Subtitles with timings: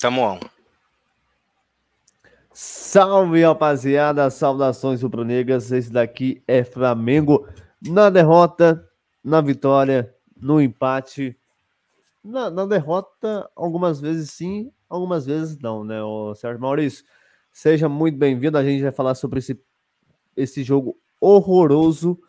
[0.00, 0.38] Tamo on.
[2.52, 4.30] Salve, rapaziada.
[4.30, 5.72] Saudações rubro-negras.
[5.72, 7.48] Esse daqui é Flamengo
[7.80, 8.88] na derrota,
[9.24, 11.36] na vitória, no empate.
[12.22, 17.04] Na, na derrota, algumas vezes sim, algumas vezes não, né, o Sérgio Maurício?
[17.52, 18.56] Seja muito bem-vindo.
[18.56, 19.60] A gente vai falar sobre esse,
[20.36, 22.20] esse jogo horroroso.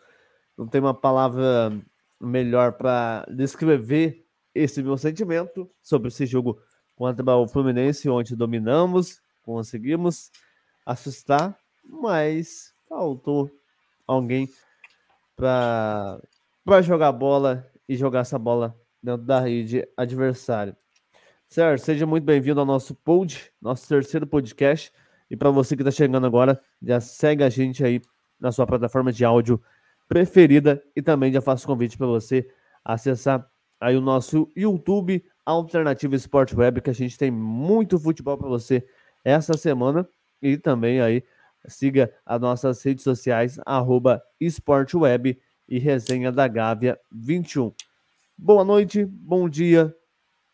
[0.58, 1.72] Não tem uma palavra
[2.20, 4.26] melhor para descrever
[4.56, 6.60] esse meu sentimento sobre esse jogo
[7.00, 10.30] contra o Fluminense, onde dominamos, conseguimos
[10.86, 13.50] assustar, mas faltou
[14.06, 14.50] alguém
[15.34, 16.20] para
[16.84, 20.78] jogar bola e jogar essa bola dentro da rede adversária.
[21.48, 24.92] Certo, seja muito bem-vindo ao nosso pod, nosso terceiro podcast.
[25.32, 28.02] E para você que está chegando agora, já segue a gente aí
[28.38, 29.64] na sua plataforma de áudio
[30.06, 32.46] preferida e também já faço convite para você
[32.84, 38.48] acessar aí o nosso YouTube Alternativa Esporte Web, que a gente tem muito futebol para
[38.48, 38.86] você
[39.24, 40.08] essa semana.
[40.42, 41.24] E também aí
[41.68, 47.74] siga as nossas redes sociais, arroba esporteweb e resenha da Gávea 21.
[48.38, 49.94] Boa noite, bom dia,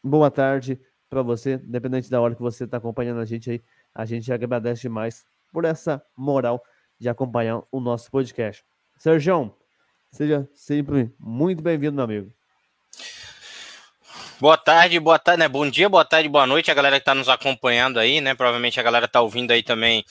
[0.04, 3.62] boa tarde para você, independente da hora que você está acompanhando a gente aí.
[3.94, 6.64] A gente agradece demais por essa moral
[7.00, 8.66] de acompanhar o nosso podcast.
[8.98, 9.56] Sérgio,
[10.12, 12.34] seja sempre muito bem-vindo, meu amigo.
[14.38, 15.48] Boa tarde, boa tarde, né?
[15.48, 18.36] Bom dia, boa tarde, boa noite, a galera que está nos acompanhando aí, né?
[18.36, 20.04] Provavelmente a galera está ouvindo aí também,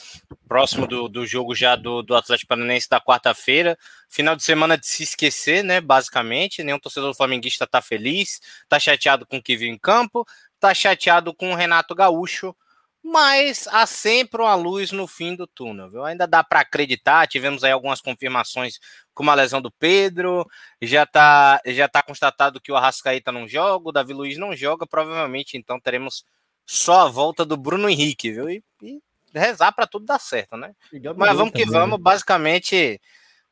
[0.49, 3.77] próximo do, do jogo já do, do Atlético Paranaense da quarta-feira.
[4.09, 5.79] Final de semana de se esquecer, né?
[5.79, 10.27] Basicamente, nenhum torcedor flamenguista tá feliz, tá chateado com o que viu em campo,
[10.59, 12.57] tá chateado com o Renato Gaúcho,
[13.03, 16.03] mas há sempre uma luz no fim do túnel, viu?
[16.03, 18.81] Ainda dá para acreditar, tivemos aí algumas confirmações
[19.15, 20.47] com a lesão do Pedro,
[20.83, 24.87] já tá, já tá constatado que o Arrascaeta não joga, o Davi Luiz não joga,
[24.87, 26.25] provavelmente então teremos
[26.67, 28.51] só a volta do Bruno Henrique, viu?
[28.51, 29.01] E, e
[29.33, 30.75] rezar para tudo dar certo, né?
[31.17, 33.01] Mas vamos que vamos, basicamente,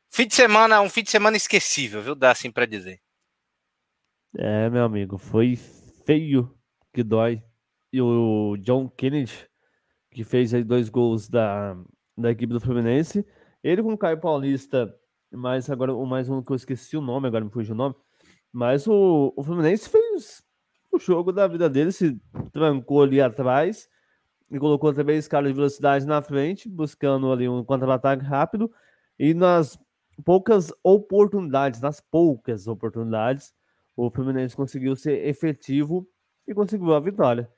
[0.09, 2.15] fim de semana, um fim de semana esquecível, viu?
[2.15, 2.99] Dá assim para dizer.
[4.35, 5.55] É, meu amigo, foi
[6.05, 6.53] feio
[6.93, 7.41] que dói
[7.91, 9.47] e o John Kennedy,
[10.11, 11.77] que fez aí dois gols da,
[12.17, 13.25] da equipe do Fluminense.
[13.63, 14.93] Ele com o Caio Paulista,
[15.35, 17.95] mas agora o mais um que eu esqueci o nome, agora me fugiu o nome.
[18.51, 20.43] Mas o, o Fluminense fez
[20.91, 22.19] o jogo da vida dele, se
[22.51, 23.89] trancou ali atrás
[24.51, 28.71] e colocou também escala de velocidade na frente, buscando ali um contra-ataque rápido.
[29.17, 29.79] E nas
[30.23, 33.53] poucas oportunidades, nas poucas oportunidades,
[33.95, 36.07] o Fluminense conseguiu ser efetivo
[36.47, 37.49] e conseguiu a vitória.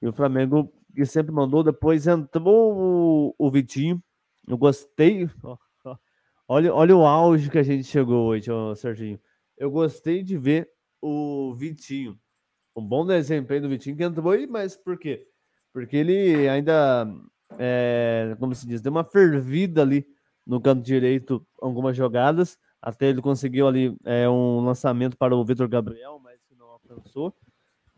[0.00, 4.02] E o Flamengo, que sempre mandou, depois entrou o, o Vitinho.
[4.46, 5.28] Eu gostei.
[6.46, 9.18] Olha, olha o auge que a gente chegou hoje, ó, Serginho.
[9.56, 10.68] Eu gostei de ver
[11.00, 12.18] o Vitinho.
[12.76, 15.26] Um bom desempenho do Vitinho que entrou aí, mas por quê?
[15.72, 17.06] Porque ele ainda,
[17.58, 20.06] é, como se diz, deu uma fervida ali
[20.46, 22.58] no canto direito, algumas jogadas.
[22.82, 27.34] Até ele conseguiu ali é, um lançamento para o Vitor Gabriel, mas não alcançou.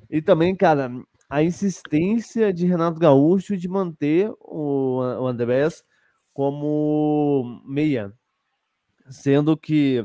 [0.09, 0.91] E também, cara,
[1.29, 5.83] a insistência de Renato Gaúcho de manter o, o Andrés
[6.33, 8.15] como meia,
[9.09, 10.05] sendo que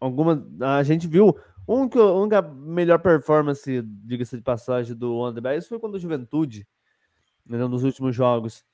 [0.00, 5.94] alguma a gente viu a única melhor performance, diga-se de passagem, do Andrés foi quando
[5.94, 6.66] o Juventude,
[7.46, 8.64] né, nos últimos jogos,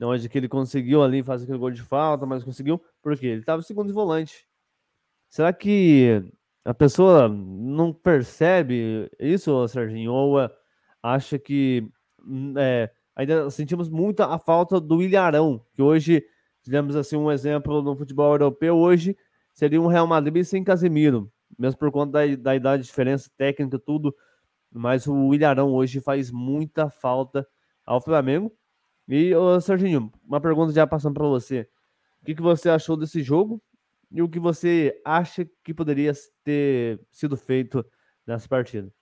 [0.00, 3.62] onde que ele conseguiu ali fazer aquele gol de falta, mas conseguiu porque ele estava
[3.62, 4.46] segundo volante.
[5.28, 6.22] Será que
[6.64, 10.12] a pessoa não percebe isso, Serginho?
[10.12, 10.50] Ou é
[11.02, 11.88] acha que
[12.24, 16.24] hum, é, ainda sentimos muito a falta do Ilharão, que hoje,
[16.62, 19.16] tivemos assim um exemplo no futebol europeu, hoje
[19.56, 24.14] seria um Real Madrid sem Casemiro, mesmo por conta da, da idade, diferença técnica, tudo,
[24.70, 27.48] mas o Ilharão hoje faz muita falta
[27.84, 28.52] ao Flamengo.
[29.08, 31.66] E, ô, Serginho, uma pergunta já passando para você.
[32.20, 33.62] O que, que você achou desse jogo
[34.12, 36.12] e o que você acha que poderia
[36.44, 37.84] ter sido feito
[38.26, 38.92] nessa partida?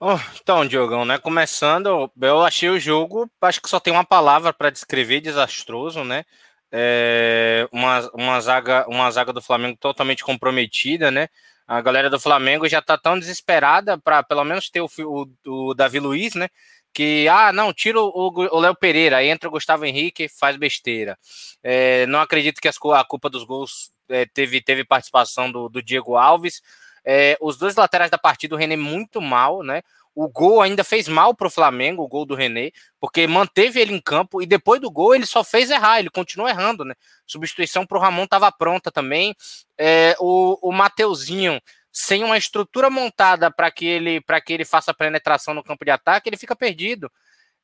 [0.00, 1.18] Oh, então, Diogão, né?
[1.18, 6.24] Começando, eu achei o jogo, acho que só tem uma palavra para descrever, desastroso, né?
[6.70, 11.28] É, uma, uma, zaga, uma zaga do Flamengo totalmente comprometida, né?
[11.66, 15.74] A galera do Flamengo já tá tão desesperada para pelo menos ter o, o, o,
[15.74, 16.48] Davi Luiz, né?
[16.92, 21.18] Que, ah, não, tira o, Léo Pereira, aí entra o Gustavo Henrique faz besteira.
[21.62, 25.82] É, não acredito que as, a culpa dos gols é, teve, teve participação do, do
[25.82, 26.62] Diego Alves.
[27.04, 29.82] É, os dois laterais da partida, o René muito mal, né?
[30.20, 33.94] O gol ainda fez mal para o Flamengo, o gol do René, porque manteve ele
[33.94, 36.96] em campo e depois do gol ele só fez errar, ele continuou errando, né?
[37.24, 39.32] Substituição para o Ramon estava pronta também.
[39.78, 41.60] É, o, o Mateuzinho
[41.92, 45.92] sem uma estrutura montada para que ele para que ele faça penetração no campo de
[45.92, 47.08] ataque, ele fica perdido.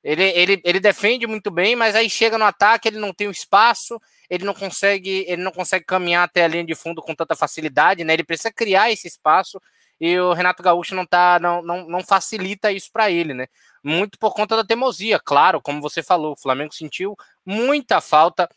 [0.05, 3.33] Ele, ele, ele defende muito bem, mas aí chega no ataque, ele não tem o
[3.33, 7.35] espaço, ele não consegue, ele não consegue caminhar até a linha de fundo com tanta
[7.35, 8.13] facilidade, né?
[8.13, 9.61] Ele precisa criar esse espaço
[10.01, 13.47] e o Renato Gaúcho não tá não, não, não facilita isso para ele, né?
[13.83, 18.49] Muito por conta da teimosia, claro, como você falou, o Flamengo sentiu muita falta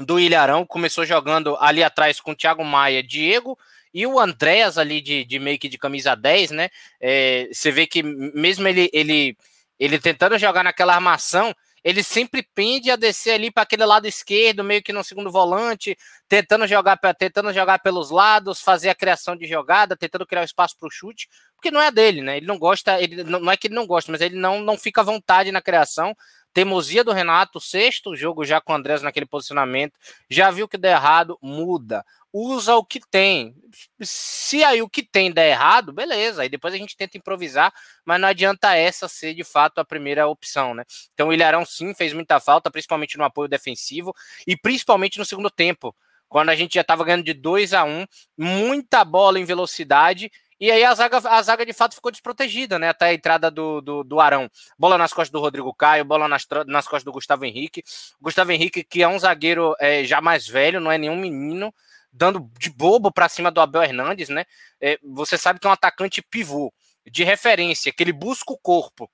[0.00, 3.58] do Ilharão, começou jogando ali atrás com o Thiago Maia, Diego
[3.92, 6.68] e o Andréas ali de, de meio que de camisa 10, né?
[7.00, 9.36] É, você vê que mesmo ele, ele
[9.78, 11.54] ele tentando jogar naquela armação,
[11.86, 15.96] ele sempre pende a descer ali para aquele lado esquerdo, meio que no segundo volante,
[16.28, 20.88] tentando jogar, tentando jogar pelos lados, fazer a criação de jogada, tentando criar espaço para
[20.88, 22.38] o chute, porque não é dele, né?
[22.38, 25.00] Ele não gosta, ele não é que ele não gosta, mas ele não, não fica
[25.00, 26.12] à vontade na criação.
[26.56, 29.92] Teimosia do Renato, sexto jogo já com o Andrés naquele posicionamento,
[30.30, 33.54] já viu que deu errado, muda usa o que tem.
[34.00, 37.72] Se aí o que tem der errado, beleza, aí depois a gente tenta improvisar,
[38.06, 40.84] mas não adianta essa ser de fato a primeira opção, né?
[41.12, 44.14] Então o Ilharão sim fez muita falta, principalmente no apoio defensivo
[44.46, 45.94] e principalmente no segundo tempo,
[46.26, 48.06] quando a gente já estava ganhando de 2 a 1 um,
[48.36, 50.30] muita bola em velocidade.
[50.58, 52.88] E aí a zaga, a zaga de fato ficou desprotegida, né?
[52.88, 54.50] Até a entrada do, do, do Arão.
[54.78, 57.82] Bola nas costas do Rodrigo Caio, bola nas, nas costas do Gustavo Henrique.
[58.20, 61.74] Gustavo Henrique, que é um zagueiro é, já mais velho, não é nenhum menino,
[62.10, 64.46] dando de bobo para cima do Abel Hernandes, né?
[64.80, 66.72] É, você sabe que é um atacante pivô
[67.04, 69.10] de referência, que ele busca o corpo.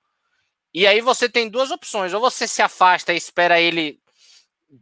[0.72, 4.00] E aí você tem duas opções: ou você se afasta e espera ele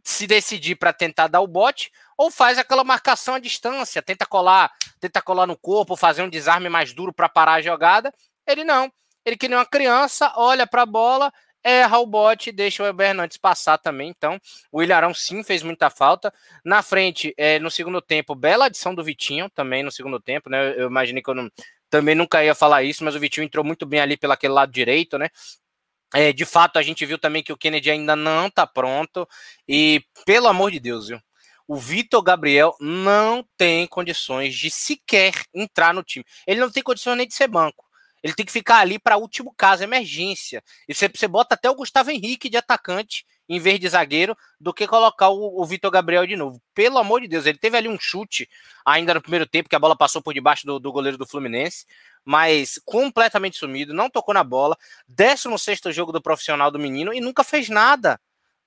[0.03, 1.91] se decidir para tentar dar o bote,
[2.21, 6.69] ou faz aquela marcação à distância, tenta colar, tenta colar no corpo, fazer um desarme
[6.69, 8.13] mais duro para parar a jogada.
[8.45, 8.93] Ele não.
[9.25, 11.33] Ele que nem uma criança, olha para a bola,
[11.63, 14.09] erra o bote e deixa o Weber Hernandes passar também.
[14.09, 14.39] Então,
[14.71, 16.31] o Ilharão sim fez muita falta.
[16.63, 20.75] Na frente, é, no segundo tempo, bela adição do Vitinho também no segundo tempo, né?
[20.79, 21.49] Eu imaginei que eu não,
[21.89, 24.71] também nunca ia falar isso, mas o Vitinho entrou muito bem ali pelo aquele lado
[24.71, 25.27] direito, né?
[26.13, 29.27] É, de fato, a gente viu também que o Kennedy ainda não tá pronto.
[29.67, 31.19] E, pelo amor de Deus, viu?
[31.71, 36.25] O Vitor Gabriel não tem condições de sequer entrar no time.
[36.45, 37.85] Ele não tem condições nem de ser banco.
[38.21, 40.61] Ele tem que ficar ali para último caso, emergência.
[40.85, 44.73] E você, você bota até o Gustavo Henrique de atacante em vez de zagueiro do
[44.73, 46.61] que colocar o, o Vitor Gabriel de novo.
[46.73, 48.49] Pelo amor de Deus, ele teve ali um chute
[48.85, 51.85] ainda no primeiro tempo, que a bola passou por debaixo do, do goleiro do Fluminense,
[52.25, 54.77] mas completamente sumido, não tocou na bola.
[55.07, 58.19] 16 jogo do profissional do menino e nunca fez nada.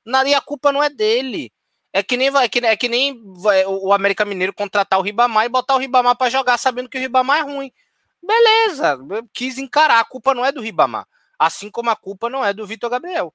[0.06, 1.52] E a culpa não é dele.
[1.96, 3.22] É que nem, é que, é que nem
[3.68, 7.00] o América Mineiro contratar o Ribamar e botar o Ribamar para jogar sabendo que o
[7.00, 7.72] Ribamar é ruim.
[8.20, 8.98] Beleza,
[9.32, 10.00] quis encarar.
[10.00, 11.06] A culpa não é do Ribamar.
[11.38, 13.32] Assim como a culpa não é do Vitor Gabriel.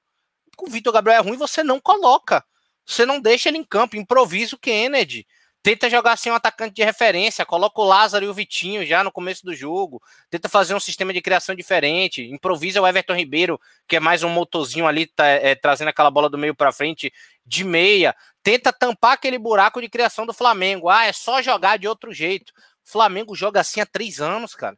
[0.58, 2.44] O Vitor Gabriel é ruim, você não coloca.
[2.84, 3.96] Você não deixa ele em campo.
[3.96, 5.26] Improvisa o Kennedy.
[5.62, 7.44] Tenta jogar assim um atacante de referência.
[7.44, 10.02] Coloca o Lázaro e o Vitinho já no começo do jogo.
[10.30, 12.22] Tenta fazer um sistema de criação diferente.
[12.22, 16.30] Improvisa o Everton Ribeiro, que é mais um motorzinho ali, tá, é, trazendo aquela bola
[16.30, 17.12] do meio para frente
[17.44, 18.16] de meia.
[18.42, 20.88] Tenta tampar aquele buraco de criação do Flamengo.
[20.88, 22.52] Ah, é só jogar de outro jeito.
[22.84, 24.76] Flamengo joga assim há três anos, cara.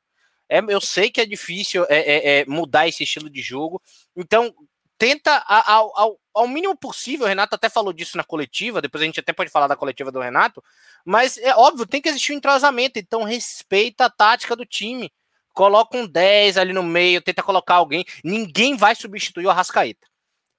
[0.49, 3.81] É, eu sei que é difícil é, é, é mudar esse estilo de jogo.
[4.15, 4.55] Então,
[4.99, 7.25] tenta ao, ao, ao, mínimo possível.
[7.25, 8.83] O Renato até falou disso na coletiva.
[8.83, 10.63] Depois a gente até pode falar da coletiva do Renato.
[11.05, 12.99] Mas é óbvio, tem que existir um entrosamento.
[12.99, 15.11] Então, respeita a tática do time.
[15.55, 18.05] Coloca um 10 ali no meio, tenta colocar alguém.
[18.23, 20.07] Ninguém vai substituir o Arrascaeta.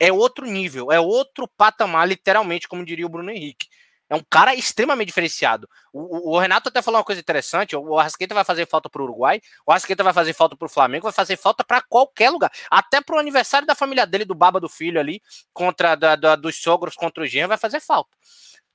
[0.04, 3.68] É outro nível, é outro patamar, literalmente, como diria o Bruno Henrique.
[4.10, 5.66] É um cara extremamente diferenciado.
[5.94, 9.06] O, o, Renato até falou uma coisa interessante: o Arrasqueta vai fazer falta para o
[9.06, 12.52] Uruguai, o Arrasqueta vai fazer falta para o Flamengo, vai fazer falta para qualquer lugar.
[12.70, 15.22] Até para o aniversário da família dele, do Baba do Filho ali,
[15.54, 18.12] contra da, da, dos sogros contra o Jean, vai fazer falta.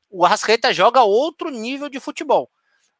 [0.08, 2.50] O Arrasqueta joga outro nível de futebol.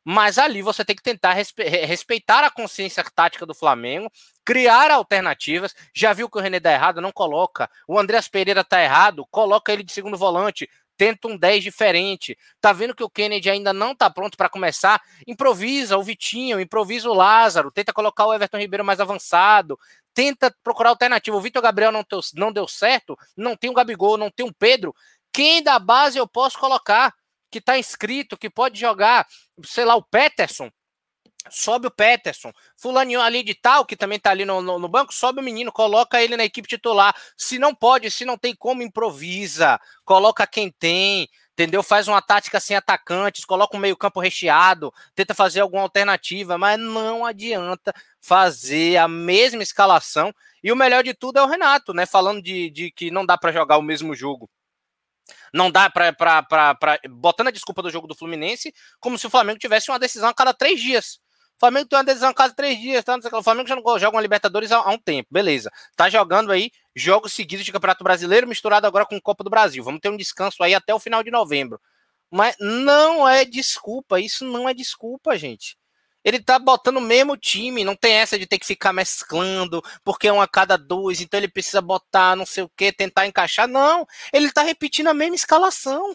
[0.05, 4.11] Mas ali você tem que tentar respe respeitar a consciência tática do Flamengo,
[4.45, 5.75] criar alternativas.
[5.95, 7.01] Já viu que o René dá errado?
[7.01, 7.71] Não coloca.
[7.87, 12.37] O Andreas Pereira tá errado, coloca ele de segundo volante tenta um 10 diferente.
[12.61, 15.01] Tá vendo que o Kennedy ainda não tá pronto para começar?
[15.27, 19.79] Improvisa o Vitinho, improvisa o Lázaro, tenta colocar o Everton Ribeiro mais avançado,
[20.13, 21.37] tenta procurar alternativa.
[21.37, 24.53] O Vitor Gabriel não, teu, não deu certo, não tem um Gabigol, não tem um
[24.53, 24.95] Pedro.
[25.33, 27.15] Quem da base eu posso colocar?
[27.51, 29.27] Que tá inscrito, que pode jogar,
[29.65, 30.71] sei lá, o Peterson
[31.51, 32.53] sobe o Peterson.
[32.77, 35.73] Fulaninho ali de tal, que também tá ali no, no, no, banco, sobe o menino,
[35.73, 37.15] coloca ele na equipe titular.
[37.37, 39.81] Se não pode, se não tem como, improvisa.
[40.05, 41.83] Coloca quem tem, entendeu?
[41.83, 47.25] Faz uma tática sem atacantes, coloca um meio-campo recheado, tenta fazer alguma alternativa, mas não
[47.25, 50.33] adianta fazer a mesma escalação.
[50.63, 52.05] E o melhor de tudo é o Renato, né?
[52.05, 54.51] Falando de, de que não dá para jogar o mesmo jogo
[55.53, 56.45] não dá para.
[57.11, 60.35] Botando a desculpa do jogo do Fluminense, como se o Flamengo tivesse uma decisão a
[60.35, 61.21] cada três dias.
[61.57, 63.19] O Flamengo tem uma decisão a cada três dias, tá?
[63.33, 65.71] O Flamengo já não joga uma Libertadores há, um tempo, beleza.
[65.97, 69.83] Tá jogando aí jogos seguidos de Campeonato Brasileiro, misturado agora com Copa do Brasil.
[69.83, 71.81] Vamos ter um descanso aí até o final de novembro.
[72.31, 75.77] Mas não é desculpa, isso não é desculpa, gente.
[76.25, 80.29] Ele tá botando o mesmo time, não tem essa de ter que ficar mesclando, porque
[80.29, 83.69] é um a cada dois, então ele precisa botar não sei o que, tentar encaixar.
[83.69, 86.15] Não, ele tá repetindo a mesma escalação.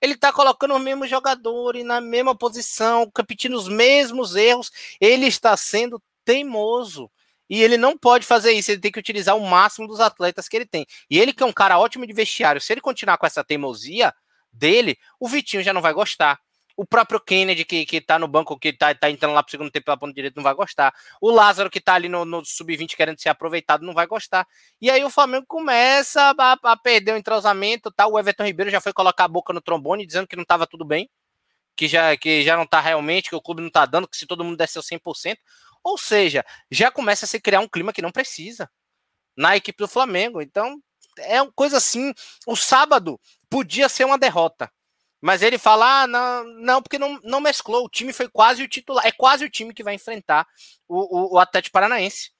[0.00, 4.70] Ele tá colocando os mesmos jogadores na mesma posição, repetindo os mesmos erros.
[5.00, 7.10] Ele está sendo teimoso.
[7.48, 10.56] E ele não pode fazer isso, ele tem que utilizar o máximo dos atletas que
[10.56, 10.84] ele tem.
[11.08, 14.12] E ele que é um cara ótimo de vestiário, se ele continuar com essa teimosia
[14.52, 16.40] dele, o Vitinho já não vai gostar.
[16.76, 19.70] O próprio Kennedy, que, que tá no banco, que tá, tá entrando lá pro segundo
[19.70, 20.94] tempo pela ponta direita, não vai gostar.
[21.20, 24.46] O Lázaro, que tá ali no, no sub-20 querendo ser aproveitado, não vai gostar.
[24.80, 28.06] E aí o Flamengo começa a, a perder o entrosamento, tá?
[28.06, 30.84] O Everton Ribeiro já foi colocar a boca no trombone, dizendo que não tava tudo
[30.84, 31.08] bem,
[31.74, 34.26] que já, que já não tá realmente, que o clube não tá dando, que se
[34.26, 35.38] todo mundo desse o 100%.
[35.82, 38.68] Ou seja, já começa a se criar um clima que não precisa
[39.36, 40.42] na equipe do Flamengo.
[40.42, 40.82] Então,
[41.18, 42.12] é uma coisa assim.
[42.46, 44.70] O sábado podia ser uma derrota.
[45.20, 47.84] Mas ele fala: ah, não, não, porque não, não mesclou.
[47.84, 49.06] O time foi quase o titular.
[49.06, 50.46] É quase o time que vai enfrentar
[50.88, 52.30] o, o, o Atlético Paranaense.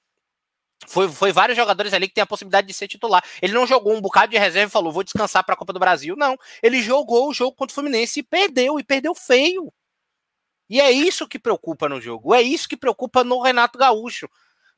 [0.85, 3.23] Foi, foi vários jogadores ali que tem a possibilidade de ser titular.
[3.41, 5.79] Ele não jogou um bocado de reserva e falou: vou descansar para a Copa do
[5.79, 6.15] Brasil.
[6.15, 6.37] Não.
[6.61, 9.73] Ele jogou o jogo contra o Fluminense e perdeu, e perdeu feio.
[10.69, 12.33] E é isso que preocupa no jogo.
[12.33, 14.29] É isso que preocupa no Renato Gaúcho.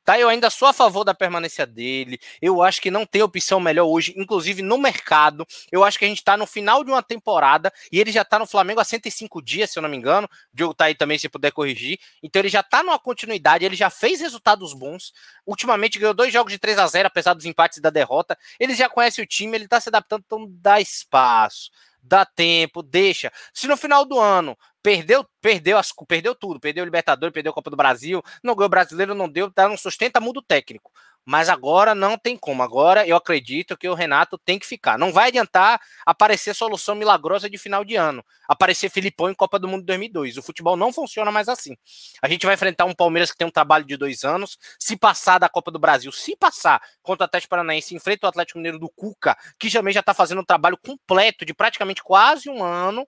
[0.09, 0.19] Tá?
[0.19, 2.19] Eu ainda sou a favor da permanência dele.
[2.41, 5.45] Eu acho que não tem opção melhor hoje, inclusive no mercado.
[5.71, 8.39] Eu acho que a gente está no final de uma temporada e ele já está
[8.39, 10.25] no Flamengo há 105 dias, se eu não me engano.
[10.25, 11.99] O Diogo tá aí também, se puder corrigir.
[12.23, 15.13] Então ele já está numa continuidade, ele já fez resultados bons.
[15.45, 18.35] Ultimamente ganhou dois jogos de 3 a 0 apesar dos empates e da derrota.
[18.59, 21.69] Ele já conhece o time, ele está se adaptando, então dá espaço
[22.01, 23.31] dá tempo, deixa.
[23.53, 27.55] Se no final do ano perdeu, perdeu, as, perdeu tudo, perdeu o Libertadores, perdeu a
[27.55, 30.91] Copa do Brasil, não ganhou o brasileiro, não deu, tá, não sustenta mundo técnico.
[31.29, 32.63] Mas agora não tem como.
[32.63, 34.97] Agora eu acredito que o Renato tem que ficar.
[34.97, 38.25] Não vai adiantar aparecer solução milagrosa de final de ano.
[38.47, 40.37] Aparecer Filipão em Copa do Mundo 2002.
[40.37, 41.77] O futebol não funciona mais assim.
[42.19, 44.57] A gente vai enfrentar um Palmeiras que tem um trabalho de dois anos.
[44.79, 48.57] Se passar da Copa do Brasil, se passar contra o Atlético Paranaense, enfrenta o Atlético
[48.57, 52.63] Mineiro do Cuca, que também já está fazendo um trabalho completo de praticamente quase um
[52.63, 53.07] ano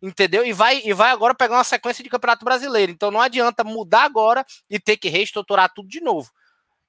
[0.00, 0.44] entendeu?
[0.44, 2.92] E vai, e vai agora pegar uma sequência de Campeonato Brasileiro.
[2.92, 6.30] Então não adianta mudar agora e ter que reestruturar tudo de novo.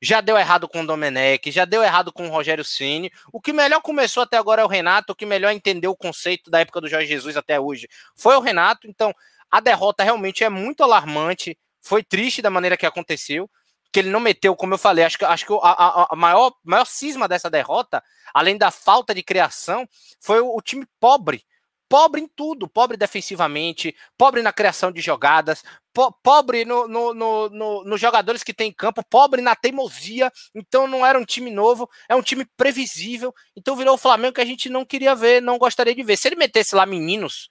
[0.05, 3.11] Já deu errado com o Domenech, já deu errado com o Rogério Ceni.
[3.33, 6.51] O que melhor começou até agora é o Renato, o que melhor entendeu o conceito
[6.51, 8.87] da época do Jorge Jesus até hoje foi o Renato.
[8.87, 9.11] Então,
[9.49, 11.57] a derrota realmente é muito alarmante.
[11.81, 13.49] Foi triste da maneira que aconteceu,
[13.91, 16.53] que ele não meteu, como eu falei, acho que, acho que a, a, a maior,
[16.63, 21.43] maior cisma dessa derrota, além da falta de criação, foi o, o time pobre
[21.89, 25.63] pobre em tudo, pobre defensivamente, pobre na criação de jogadas,
[25.93, 30.31] po pobre nos no, no, no, no, jogadores que tem em campo, pobre na teimosia.
[30.53, 33.33] Então não era um time novo, é um time previsível.
[33.55, 36.17] Então virou o Flamengo que a gente não queria ver, não gostaria de ver.
[36.17, 37.49] Se ele metesse lá meninos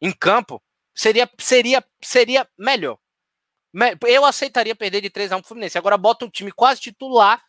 [0.00, 0.62] em campo,
[0.94, 2.98] seria seria seria melhor.
[4.06, 5.76] Eu aceitaria perder de 3 a 1 pro Fluminense.
[5.76, 7.42] Agora bota um time quase titular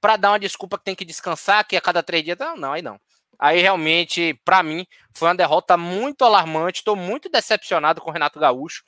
[0.00, 2.38] para dar uma desculpa que tem que descansar, que a cada três dias.
[2.38, 3.00] Não, não, aí não.
[3.38, 6.80] Aí realmente, para mim, foi uma derrota muito alarmante.
[6.80, 8.82] Estou muito decepcionado com o Renato Gaúcho.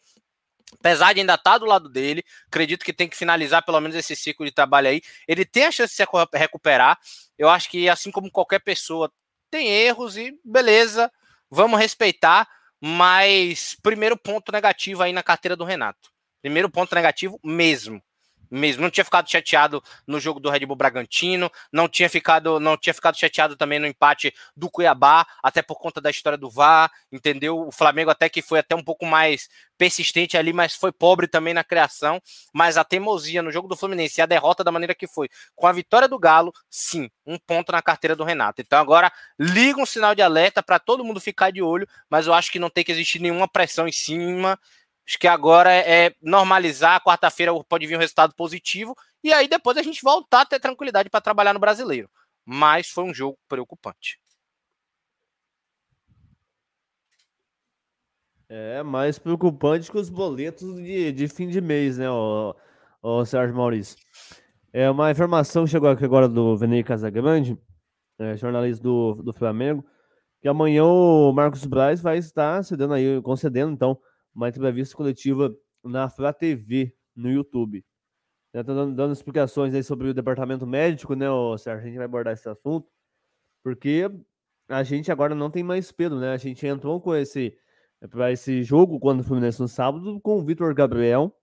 [0.79, 3.97] Apesar de ainda estar tá do lado dele, acredito que tem que finalizar pelo menos
[3.97, 5.01] esse ciclo de trabalho aí.
[5.27, 6.99] Ele tem a chance de se recuperar.
[7.39, 9.11] Eu acho que, assim como qualquer pessoa,
[9.51, 11.11] tem erros e beleza,
[11.51, 12.49] vamos respeitar.
[12.81, 16.11] Mas primeiro ponto negativo aí na carteira do Renato.
[16.41, 18.03] Primeiro ponto negativo mesmo
[18.51, 18.83] mesmo.
[18.83, 22.95] Não tinha ficado chateado no jogo do Red Bull Bragantino, não tinha ficado, não tinha
[22.95, 27.67] ficado chateado também no empate do Cuiabá, até por conta da história do VAR, entendeu?
[27.67, 31.55] O Flamengo até que foi até um pouco mais persistente ali, mas foi pobre também
[31.55, 32.21] na criação,
[32.53, 35.67] mas a teimosia no jogo do Fluminense e a derrota da maneira que foi, com
[35.67, 38.61] a vitória do Galo, sim, um ponto na carteira do Renato.
[38.61, 42.35] Então agora liga um sinal de alerta para todo mundo ficar de olho, mas eu
[42.35, 44.59] acho que não tem que existir nenhuma pressão em cima
[45.09, 47.03] Acho que agora é, é normalizar.
[47.03, 48.95] Quarta-feira pode vir um resultado positivo.
[49.25, 52.11] E aí depois a gente voltar a ter tranquilidade para trabalhar no brasileiro.
[52.45, 54.21] Mas foi um jogo preocupante.
[58.51, 63.97] É mais preocupante que os boletos de, de fim de mês, né, o, Sérgio Maurício?
[64.73, 67.59] É uma informação que chegou aqui agora do Venei Casagrande,
[68.19, 69.85] é, jornalista do, do Flamengo,
[70.41, 73.99] que amanhã o Marcos Braz vai estar cedendo aí, concedendo, então,
[74.39, 75.53] uma entrevista coletiva
[75.83, 77.85] na Flá TV, no YouTube.
[78.55, 81.27] Já tô dando, dando, explicações aí sobre o departamento médico, né,
[81.59, 81.83] Sérgio?
[81.83, 82.89] A gente vai abordar esse assunto,
[83.65, 84.09] porque
[84.69, 86.33] a gente agora não tem mais pelo, né?
[86.33, 87.59] A gente entrou com esse
[88.11, 91.37] para esse jogo quando o Fluminense no sábado com o Vitor Gabriel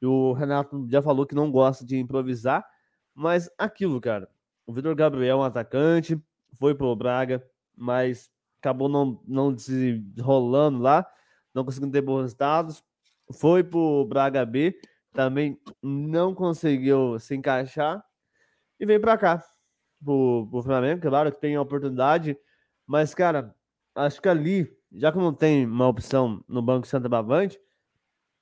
[0.00, 2.64] E o Renato já falou que não gosta de improvisar,
[3.12, 4.30] mas aquilo, cara.
[4.64, 6.16] O Vitor Gabriel é um atacante,
[6.52, 7.44] foi pro Braga,
[7.76, 8.30] mas
[8.60, 11.04] acabou não, não desenrolando lá,
[11.54, 12.82] não conseguindo ter bons resultados.
[13.32, 14.78] Foi pro Braga B,
[15.12, 18.04] também não conseguiu se encaixar
[18.78, 19.42] e veio para cá,
[20.04, 22.36] pro, pro Flamengo, claro que tem a oportunidade,
[22.86, 23.54] mas, cara,
[23.94, 27.58] acho que ali, já que não tem uma opção no banco centroavante,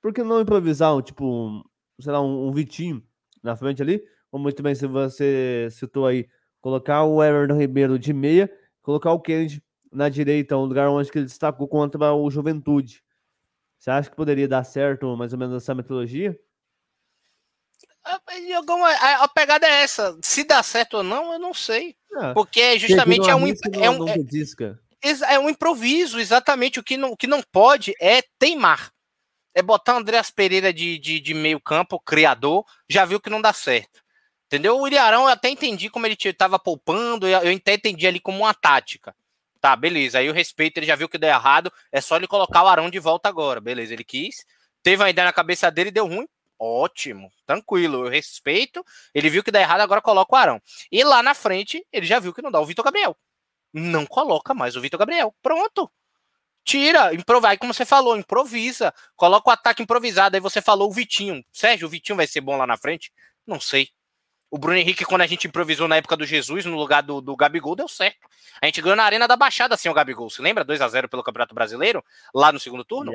[0.01, 1.63] por que não improvisar, tipo, um,
[1.99, 3.01] sei lá, um, um, Vitinho
[3.41, 4.03] na frente ali?
[4.31, 6.27] Ou muito bem, se você citou aí,
[6.59, 8.51] colocar o Everton Ribeiro de meia,
[8.81, 13.03] colocar o Kennedy na direita, um lugar onde ele destacou contra o Juventude.
[13.77, 16.39] Você acha que poderia dar certo mais ou menos essa metodologia?
[18.05, 20.17] A, a, pegada é essa.
[20.21, 21.95] Se dá certo ou não, eu não sei.
[22.17, 22.33] É.
[22.33, 26.79] Porque justamente é um, é, um, é, é, um improviso, exatamente.
[26.79, 28.91] O que não, o que não pode é teimar.
[29.55, 33.53] É botar Andréas Pereira de, de, de, meio campo, criador, já viu que não dá
[33.53, 34.01] certo.
[34.47, 34.79] Entendeu?
[34.79, 38.53] O Ilharão eu até entendi como ele estava poupando, eu até entendi ali como uma
[38.53, 39.15] tática.
[39.63, 40.19] Tá, beleza.
[40.19, 42.89] Aí o respeito, ele já viu que deu errado, é só ele colocar o Arão
[42.89, 43.61] de volta agora.
[43.61, 44.45] Beleza, ele quis.
[44.83, 46.27] Teve uma ideia na cabeça dele, deu ruim,
[46.59, 48.83] Ótimo, tranquilo, eu respeito.
[49.13, 50.61] Ele viu que dá errado, agora coloca o Arão.
[50.91, 53.17] E lá na frente, ele já viu que não dá o Vitor Gabriel.
[53.73, 55.33] Não coloca mais o Vitor Gabriel.
[55.41, 55.89] Pronto.
[56.65, 57.57] Tira, improvisa.
[57.57, 58.93] como você falou, improvisa.
[59.15, 60.35] Coloca o ataque improvisado.
[60.35, 61.41] Aí você falou o Vitinho.
[61.53, 63.13] Sérgio, o Vitinho vai ser bom lá na frente?
[63.47, 63.89] Não sei.
[64.53, 67.35] O Bruno Henrique, quando a gente improvisou na época do Jesus, no lugar do, do
[67.35, 68.19] Gabigol, deu certo.
[68.61, 70.29] A gente ganhou na Arena da Baixada sem o Gabigol.
[70.29, 70.63] Você lembra?
[70.63, 72.05] 2 a 0 pelo Campeonato Brasileiro,
[72.35, 73.11] lá no segundo turno?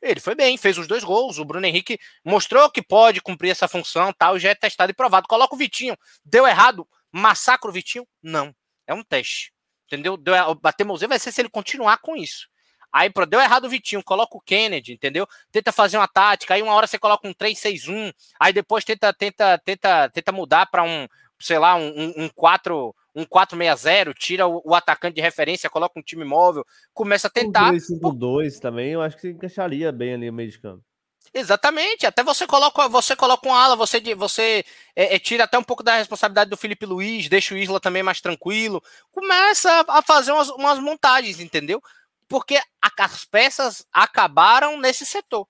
[0.00, 1.38] Ele foi bem, fez os dois gols.
[1.38, 5.28] O Bruno Henrique mostrou que pode cumprir essa função, tal, já é testado e provado.
[5.28, 5.94] Coloca o Vitinho.
[6.24, 6.88] Deu errado?
[7.12, 8.08] Massacra o Vitinho?
[8.22, 8.54] Não.
[8.86, 9.52] É um teste.
[9.88, 10.16] Entendeu?
[10.16, 12.48] Deu, a teimosia vai ser se ele continuar com isso.
[12.92, 15.26] Aí, deu errado o Vitinho, coloca o Kennedy, entendeu?
[15.52, 19.58] Tenta fazer uma tática, aí uma hora você coloca um 3-6-1, aí depois tenta tenta
[19.58, 21.06] tenta tenta mudar para um,
[21.38, 26.02] sei lá, um, um 4 um 4-6-0, tira o, o, atacante de referência, coloca um
[26.02, 27.72] time móvel, começa a tentar.
[27.72, 30.82] Um 2-5-2 também, eu acho que encaixaria bem ali no meio de campo.
[31.34, 34.64] Exatamente, até você coloca, você coloca uma ala, você, você
[34.96, 38.02] é, é, tira até um pouco da responsabilidade do Felipe Luiz, deixa o Isla também
[38.02, 41.82] mais tranquilo, começa a fazer umas, umas montagens, entendeu?
[42.28, 42.60] Porque
[42.98, 45.46] as peças acabaram nesse setor.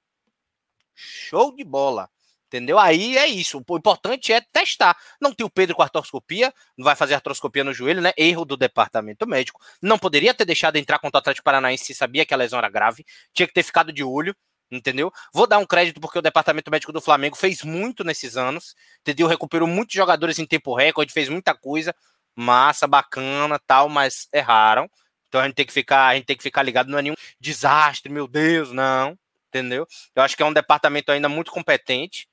[0.95, 2.09] Show de bola.
[2.49, 2.79] Entendeu?
[2.79, 3.62] Aí é isso.
[3.69, 4.97] O importante é testar.
[5.21, 8.12] Não tem o Pedro com artroscopia, não vai fazer artroscopia no joelho, né?
[8.17, 9.61] Erro do departamento médico.
[9.83, 12.71] Não poderia ter deixado entrar contra o Atlético Paranaense se sabia que a lesão era
[12.71, 13.05] grave.
[13.35, 14.35] Tinha que ter ficado de olho,
[14.71, 15.12] entendeu?
[15.33, 19.27] Vou dar um crédito porque o departamento médico do Flamengo fez muito nesses anos, entendeu?
[19.27, 21.95] Recuperou muitos jogadores em tempo recorde, fez muita coisa,
[22.35, 24.88] massa, bacana, tal, mas erraram.
[25.29, 27.14] Então a gente tem que ficar, a gente tem que ficar ligado, não é nenhum
[27.38, 29.87] desastre, meu Deus, não, entendeu?
[30.14, 32.29] Eu acho que é um departamento ainda muito competente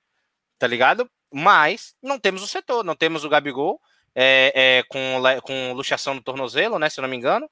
[0.57, 1.09] tá ligado?
[1.31, 3.79] Mas não temos o setor, não temos o Gabigol
[4.13, 6.89] é, é, com, com luxação no tornozelo, né?
[6.89, 7.49] Se eu não me engano,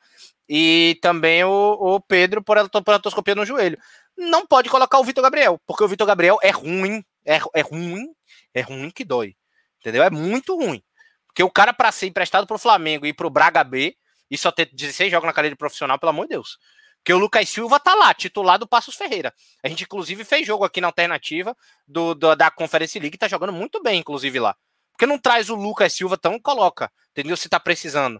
[0.47, 3.77] e também o, o Pedro por atoscopia no joelho.
[4.17, 8.13] Não pode colocar o Vitor Gabriel, porque o Vitor Gabriel é ruim, é, é ruim,
[8.53, 9.35] é ruim que dói,
[9.79, 10.03] entendeu?
[10.03, 10.81] É muito ruim.
[11.27, 13.95] Porque o cara, para ser emprestado pro Flamengo e pro Braga B,
[14.33, 16.57] e só ter 16 jogos na carreira profissional, pelo amor de Deus.
[16.97, 19.31] Porque o Lucas Silva tá lá, titular do Passos Ferreira.
[19.61, 21.55] A gente, inclusive, fez jogo aqui na alternativa
[21.87, 24.55] do, do da Conference League, tá jogando muito bem, inclusive, lá.
[24.91, 27.37] Porque não traz o Lucas Silva, tão coloca, entendeu?
[27.37, 28.19] Se tá precisando.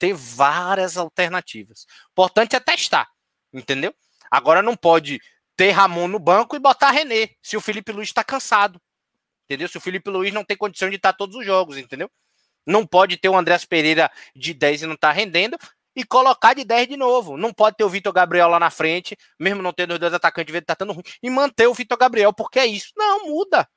[0.00, 1.86] Tem várias alternativas.
[2.10, 3.08] Importante é testar,
[3.52, 3.94] entendeu?
[4.28, 5.20] Agora não pode
[5.56, 8.82] ter Ramon no banco e botar René, se o Felipe Luiz tá cansado.
[9.44, 9.68] Entendeu?
[9.68, 12.10] Se o Felipe Luiz não tem condição de estar todos os jogos, entendeu?
[12.66, 15.58] Não pode ter o Andrés Pereira de 10 e não tá rendendo,
[15.94, 17.36] e colocar de 10 de novo.
[17.36, 20.52] Não pode ter o Vitor Gabriel lá na frente, mesmo não tendo os dois atacantes,
[20.52, 22.92] ver tá dando ruim, e manter o Vitor Gabriel, porque é isso.
[22.96, 23.68] Não, muda.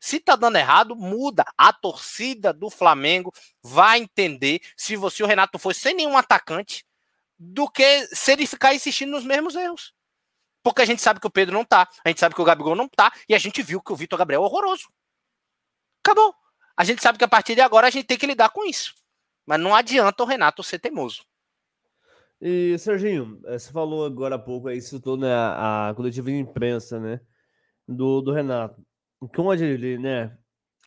[0.00, 1.44] Se tá dando errado, muda.
[1.56, 6.84] A torcida do Flamengo vai entender se você o Renato for sem nenhum atacante
[7.38, 9.94] do que se ele ficar insistindo nos mesmos erros.
[10.62, 12.76] Porque a gente sabe que o Pedro não tá, a gente sabe que o Gabigol
[12.76, 14.88] não tá, e a gente viu que o Vitor Gabriel é horroroso.
[16.04, 16.34] Acabou.
[16.76, 18.94] A gente sabe que a partir de agora a gente tem que lidar com isso.
[19.46, 21.24] Mas não adianta o Renato ser teimoso.
[22.40, 26.98] E, Serginho, eh, você falou agora há pouco aí, citou né, a coletiva de imprensa,
[26.98, 27.20] né,
[27.86, 28.84] do, do Renato.
[29.38, 30.36] Onde ele, né,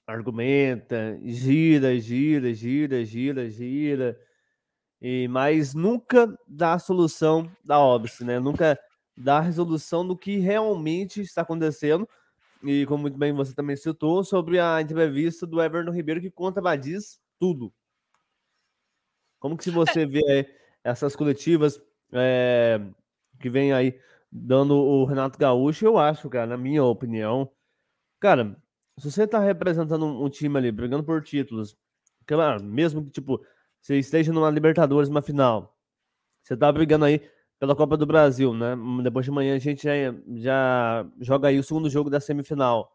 [0.06, 4.20] argumenta, gira, gira, gira, gira, gira,
[5.02, 8.78] e, mas nunca dá a solução da óbice, né, nunca
[9.16, 12.08] dá a resolução do que realmente está acontecendo,
[12.66, 16.62] e como muito bem você também citou, sobre a entrevista do Everton Ribeiro que conta
[16.62, 17.74] Badiz tudo.
[19.40, 20.50] Como que se você vê
[20.84, 22.82] essas coletivas é,
[23.40, 24.00] que vem aí
[24.32, 27.50] dando o Renato Gaúcho, eu acho, cara, na minha opinião,
[28.20, 28.56] cara,
[28.98, 31.78] se você tá representando um, um time ali, brigando por títulos,
[32.26, 33.44] claro, mesmo que, tipo,
[33.82, 35.78] você esteja numa Libertadores, uma final,
[36.44, 37.22] você tá brigando aí
[37.66, 38.78] pela Copa do Brasil, né?
[39.02, 39.92] Depois de manhã a gente já,
[40.36, 42.92] já joga aí o segundo jogo da semifinal.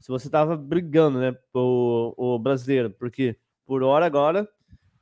[0.00, 4.48] Se você tava brigando, né, o, o brasileiro, porque por hora agora,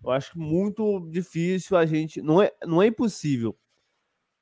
[0.03, 3.57] eu acho muito difícil a gente, não é, não é impossível,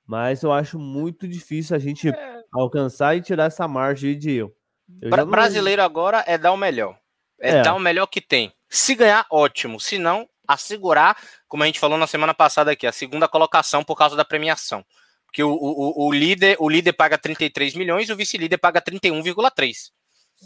[0.06, 2.42] mas eu acho muito difícil a gente é.
[2.52, 4.56] alcançar e tirar essa margem de eu.
[4.88, 5.26] Não...
[5.26, 6.98] Brasileiro agora é dar o melhor.
[7.38, 8.52] É, é, dar o melhor que tem.
[8.70, 9.78] Se ganhar, ótimo.
[9.78, 11.16] Se não, assegurar,
[11.48, 14.84] como a gente falou na semana passada aqui, a segunda colocação por causa da premiação.
[15.26, 19.90] Porque o, o, o líder o líder paga 33 milhões e o vice-líder paga 31,3.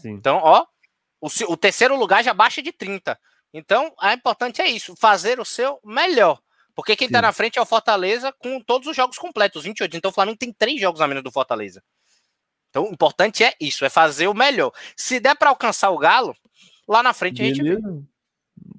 [0.05, 0.65] Então, ó,
[1.21, 3.19] o, o terceiro lugar já baixa de 30.
[3.53, 6.41] Então, a importante é isso, fazer o seu melhor.
[6.75, 7.23] Porque quem tá Sim.
[7.23, 9.97] tá na frente é o Fortaleza com todos os jogos completos, 28.
[9.97, 11.83] Então o Flamengo tem três jogos a menos do Fortaleza.
[12.69, 14.71] Então, o importante é isso, é fazer o melhor.
[14.95, 16.37] Se der para alcançar o Galo,
[16.87, 17.63] lá na frente Beleza.
[17.63, 18.03] a gente vê.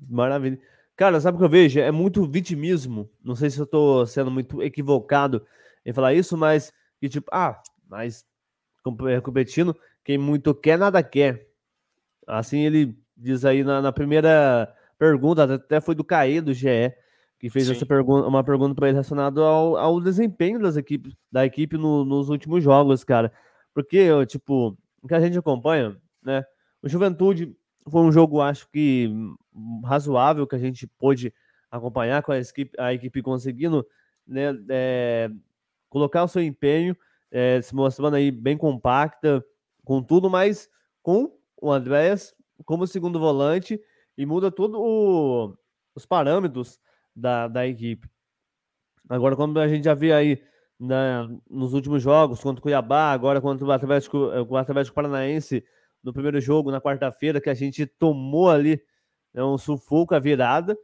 [0.07, 0.59] Maravilha.
[0.97, 1.79] Cara, sabe o que eu vejo?
[1.79, 3.07] É muito vitimismo.
[3.23, 5.45] Não sei se eu tô sendo muito equivocado
[5.85, 8.25] em falar isso, mas que tipo, ah, mas
[9.07, 11.47] é, competindo, quem muito quer, nada quer.
[12.25, 16.91] Assim ele diz aí na, na primeira pergunta, até foi do Caê, do GE,
[17.39, 17.73] que fez Sim.
[17.73, 22.03] essa pergunta, uma pergunta para ele relacionada ao, ao desempenho das equipes, da equipe no,
[22.03, 23.31] nos últimos jogos, cara.
[23.71, 26.43] Porque, tipo, o que a gente acompanha, né?
[26.81, 27.55] O Juventude
[27.87, 29.13] foi um jogo, acho que
[29.83, 31.33] razoável, que a gente pôde
[31.69, 33.85] acompanhar com a equipe, a equipe conseguindo
[34.25, 35.29] né, é,
[35.89, 36.95] colocar o seu empenho,
[37.31, 39.43] é, se mostrando aí bem compacta,
[39.83, 40.69] com tudo, mas
[41.01, 42.33] com o Andréas
[42.65, 43.79] como segundo volante
[44.17, 44.77] e muda todos
[45.95, 46.79] os parâmetros
[47.15, 48.09] da, da equipe.
[49.09, 50.41] Agora, como a gente já viu aí
[50.79, 55.63] na, nos últimos jogos, contra o Cuiabá, agora contra o Atlético, o Atlético Paranaense,
[56.03, 58.81] no primeiro jogo, na quarta-feira, que a gente tomou ali
[59.33, 60.77] né, um sufoco a virada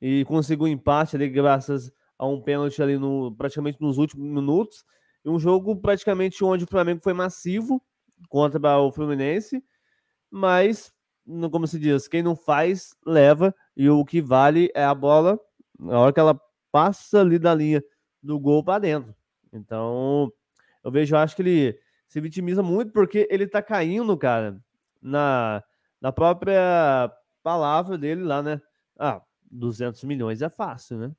[0.00, 4.84] e conseguiu um empate ali graças a um pênalti ali no, praticamente nos últimos minutos.
[5.24, 7.82] E um jogo praticamente onde o Flamengo foi massivo
[8.28, 9.62] contra o Fluminense,
[10.30, 10.92] mas,
[11.50, 15.38] como se diz, quem não faz, leva, e o que vale é a bola,
[15.78, 16.40] na hora que ela
[16.72, 17.82] passa ali da linha
[18.22, 19.14] do gol para dentro.
[19.52, 20.32] Então,
[20.84, 24.60] eu vejo, eu acho que ele se vitimiza muito porque ele tá caindo, cara,
[25.00, 25.62] na,
[26.00, 27.12] na própria
[27.48, 28.60] palavra dele lá, né?
[28.98, 31.10] Ah, 200 milhões é fácil, né?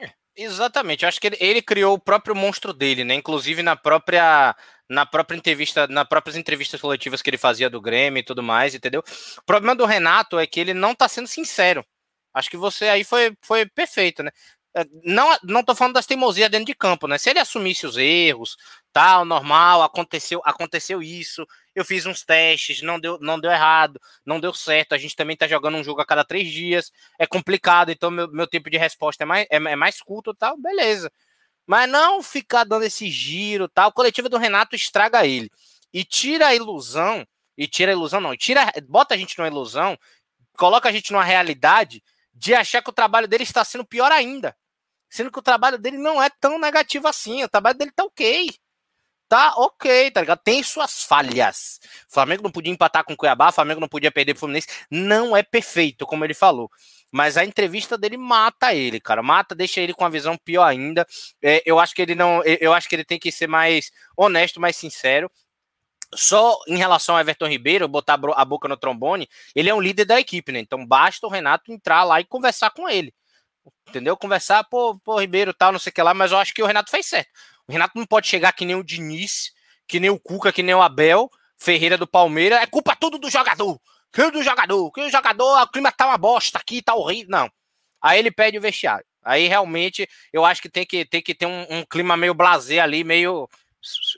[0.00, 3.14] É, exatamente, eu acho que ele, ele, criou o próprio monstro dele, né?
[3.14, 4.56] Inclusive na própria
[4.88, 8.74] na própria entrevista, nas próprias entrevistas coletivas que ele fazia do Grêmio e tudo mais,
[8.74, 9.02] entendeu?
[9.38, 11.84] O problema do Renato é que ele não tá sendo sincero.
[12.34, 14.32] Acho que você aí foi, foi perfeito, né?
[14.74, 17.18] É, não, não tô falando das teimosias dentro de campo, né?
[17.18, 18.56] Se ele assumisse os erros,
[18.92, 24.38] tal, normal, aconteceu, aconteceu isso, eu fiz uns testes, não deu, não deu errado, não
[24.38, 27.90] deu certo, a gente também tá jogando um jogo a cada três dias, é complicado,
[27.90, 31.10] então meu, meu tempo de resposta é mais, é, é mais curto, tal, beleza.
[31.66, 35.50] Mas não ficar dando esse giro, tal, o coletivo do Renato estraga ele.
[35.92, 37.26] E tira a ilusão,
[37.58, 39.98] e tira a ilusão não, tira, bota a gente numa ilusão,
[40.56, 42.02] coloca a gente numa realidade
[42.32, 44.56] de achar que o trabalho dele está sendo pior ainda.
[45.10, 47.42] Sendo que o trabalho dele não é tão negativo assim.
[47.42, 48.50] O trabalho dele tá ok.
[49.28, 50.40] Tá ok, tá ligado?
[50.42, 51.80] Tem suas falhas.
[52.08, 54.66] O Flamengo não podia empatar com o Cuiabá, o Flamengo não podia perder pro Fluminense.
[54.90, 56.68] Não é perfeito, como ele falou.
[57.12, 59.22] Mas a entrevista dele mata ele, cara.
[59.22, 61.06] Mata, deixa ele com uma visão pior ainda.
[61.42, 62.42] É, eu acho que ele não.
[62.44, 65.30] Eu acho que ele tem que ser mais honesto, mais sincero.
[66.12, 70.06] Só em relação ao Everton Ribeiro, botar a boca no trombone, ele é um líder
[70.06, 70.58] da equipe, né?
[70.58, 73.14] Então basta o Renato entrar lá e conversar com ele.
[73.88, 74.16] Entendeu?
[74.16, 76.66] Conversar, pô, pô, Ribeiro tal, não sei o que lá, mas eu acho que o
[76.66, 77.30] Renato fez certo.
[77.66, 79.52] O Renato não pode chegar que nem o Diniz,
[79.86, 83.28] que nem o Cuca, que nem o Abel, Ferreira do Palmeiras, é culpa tudo do
[83.30, 83.80] jogador.
[84.12, 87.30] Que do jogador, que o jogador, o clima tá uma bosta aqui, tá horrível.
[87.30, 87.50] Não.
[88.02, 89.04] Aí ele pede o vestiário.
[89.22, 92.82] Aí realmente eu acho que tem que, tem que ter um, um clima meio blazer
[92.82, 93.48] ali, meio.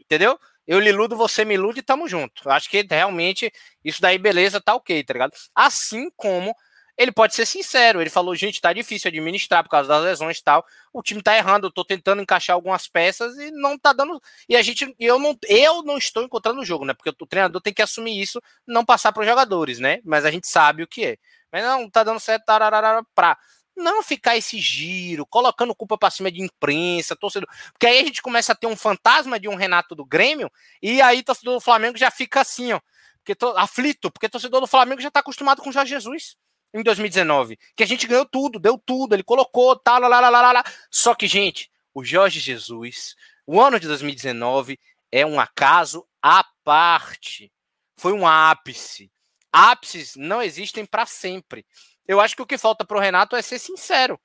[0.00, 0.38] Entendeu?
[0.66, 2.48] eu lhe iludo, você me ilude e tamo junto.
[2.48, 3.52] Acho que realmente
[3.84, 5.32] isso daí, beleza, tá ok, tá ligado?
[5.54, 6.54] Assim como
[6.96, 10.44] ele pode ser sincero, ele falou, gente, tá difícil administrar por causa das lesões e
[10.44, 10.64] tal.
[10.92, 14.20] O time tá errando, eu tô tentando encaixar algumas peças e não tá dando.
[14.48, 16.92] E a gente, eu não, eu não estou encontrando o jogo, né?
[16.92, 20.00] Porque o treinador tem que assumir isso, não passar para os jogadores, né?
[20.04, 21.16] Mas a gente sabe o que é.
[21.50, 23.38] Mas não, tá dando certo, tararara, pra
[23.74, 27.48] não ficar esse giro, colocando culpa para cima de imprensa, torcedor.
[27.72, 30.50] Porque aí a gente começa a ter um fantasma de um Renato do Grêmio,
[30.82, 32.80] e aí torcedor do Flamengo já fica assim, ó.
[33.24, 36.36] Porque aflito, porque torcedor do Flamengo já tá acostumado com o Jorge Jesus
[36.72, 37.58] em 2019.
[37.76, 40.64] Que a gente ganhou tudo, deu tudo, ele colocou, tal, lá, lá, lá, lá.
[40.90, 43.14] Só que, gente, o Jorge Jesus,
[43.46, 44.78] o ano de 2019
[45.10, 47.52] é um acaso à parte.
[47.96, 49.10] Foi um ápice.
[49.52, 51.66] Ápices não existem para sempre.
[52.06, 54.18] Eu acho que o que falta para o Renato é ser sincero.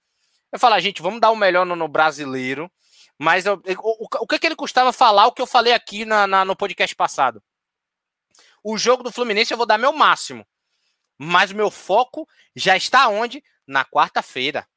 [0.52, 2.72] É falar, gente, vamos dar o melhor no, no brasileiro.
[3.20, 6.06] Mas eu, o, o, o, que, que ele custava falar o que eu falei aqui
[6.06, 7.44] na, na, no podcast passado?
[8.64, 10.46] O jogo do Fluminense eu vou dar meu máximo.
[11.18, 13.44] Mas o meu foco já está onde?
[13.66, 14.68] Na quarta-feira.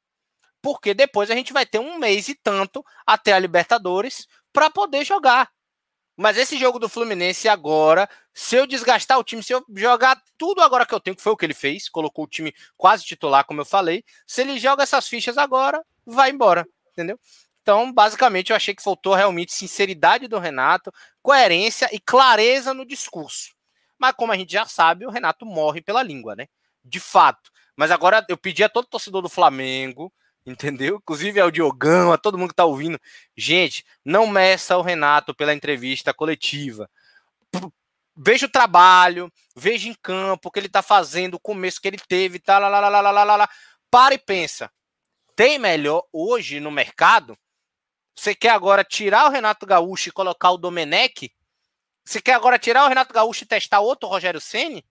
[0.61, 5.05] Porque depois a gente vai ter um mês e tanto até a Libertadores para poder
[5.05, 5.49] jogar.
[6.15, 10.61] Mas esse jogo do Fluminense agora, se eu desgastar o time, se eu jogar tudo
[10.61, 13.45] agora que eu tenho, que foi o que ele fez, colocou o time quase titular,
[13.45, 17.19] como eu falei, se ele joga essas fichas agora, vai embora, entendeu?
[17.61, 23.55] Então, basicamente, eu achei que faltou realmente sinceridade do Renato, coerência e clareza no discurso.
[24.01, 26.47] Mas como a gente já sabe, o Renato morre pela língua, né?
[26.83, 27.51] De fato.
[27.75, 30.11] Mas agora eu pedi a todo torcedor do Flamengo,
[30.43, 30.95] entendeu?
[30.95, 32.99] Inclusive ao Diogão, a todo mundo que tá ouvindo.
[33.37, 36.89] Gente, não meça o Renato pela entrevista coletiva.
[38.17, 41.99] Veja o trabalho, veja em campo o que ele tá fazendo, o começo que ele
[41.99, 43.49] teve, tá, lá, lá, lá, lá, lá, lá, lá.
[43.91, 44.71] Para e pensa.
[45.35, 47.37] Tem melhor hoje no mercado?
[48.15, 51.31] Você quer agora tirar o Renato Gaúcho e colocar o Domenech?
[52.03, 54.83] Você quer agora tirar o Renato Gaúcho e testar outro Rogério Ceni?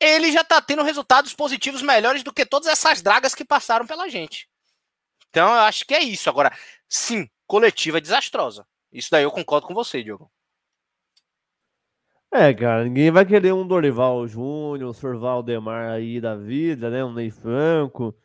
[0.00, 4.08] Ele já tá tendo resultados positivos melhores do que todas essas dragas que passaram pela
[4.08, 4.48] gente.
[5.28, 6.28] Então eu acho que é isso.
[6.28, 6.52] Agora,
[6.88, 8.66] sim, coletiva desastrosa.
[8.92, 10.30] Isso daí eu concordo com você, Diogo.
[12.34, 17.04] É, cara, ninguém vai querer um Dorival Júnior, um Sorval Demar aí da vida, né?
[17.04, 18.16] Um Ney Franco,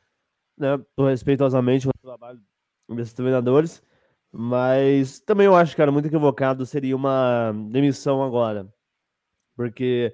[0.57, 0.69] né?
[0.97, 2.41] Respeitosamente o trabalho
[2.89, 3.83] desses treinadores.
[4.31, 8.67] Mas também eu acho, cara, muito equivocado seria uma demissão agora.
[9.55, 10.13] Porque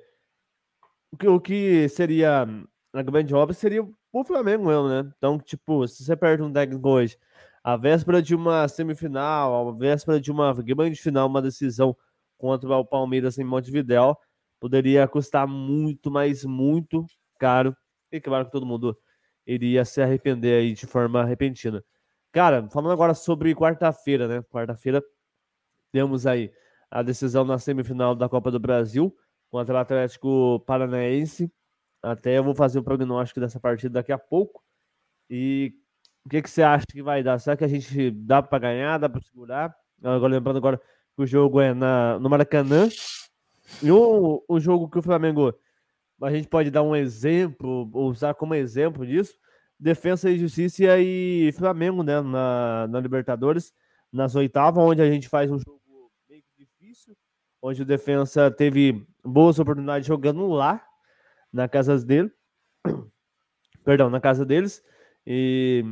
[1.11, 2.45] o que, o que seria
[2.93, 5.11] a grande obra seria o Flamengo mesmo, né?
[5.17, 7.17] Então, tipo, se você perde um técnico hoje,
[7.63, 11.95] a véspera de uma semifinal, a véspera de uma grande final, uma decisão
[12.37, 14.17] contra o Palmeiras em Montevidéu,
[14.59, 17.05] poderia custar muito, mas muito
[17.39, 17.75] caro.
[18.11, 18.97] E claro que todo mundo
[19.45, 21.83] iria se arrepender aí de forma repentina.
[22.33, 24.41] Cara, falando agora sobre quarta-feira, né?
[24.49, 25.03] Quarta-feira
[25.91, 26.51] temos aí
[26.89, 29.15] a decisão na semifinal da Copa do Brasil
[29.51, 31.53] contra o Atlético Paranaense.
[32.01, 34.63] Até eu vou fazer o prognóstico dessa partida daqui a pouco.
[35.29, 35.75] E
[36.25, 37.37] o que, que você acha que vai dar?
[37.37, 39.75] Será que a gente dá para ganhar, dá para segurar?
[40.03, 42.89] Agora lembrando agora que o jogo é na, no Maracanã.
[43.79, 45.53] E o, o jogo que o Flamengo
[46.19, 49.37] a gente pode dar um exemplo, usar como exemplo disso,
[49.83, 53.73] Defesa e Justiça e Flamengo, né, na, na Libertadores,
[54.09, 55.81] nas oitavas, onde a gente faz um jogo
[56.29, 57.13] meio difícil,
[57.61, 60.81] onde o Defensa teve boas oportunidades jogando lá,
[61.51, 62.31] na casa dele,
[63.83, 64.81] perdão, na casa deles,
[65.27, 65.83] e,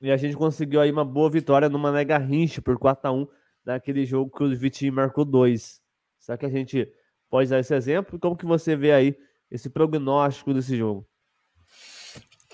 [0.00, 3.26] e a gente conseguiu aí uma boa vitória numa Nega Rinche por 4 a 1
[3.64, 5.82] naquele jogo que o Vitinho marcou dois.
[6.20, 6.88] Será que a gente
[7.28, 8.20] pode dar esse exemplo?
[8.20, 9.18] Como que você vê aí
[9.50, 11.08] esse prognóstico desse jogo?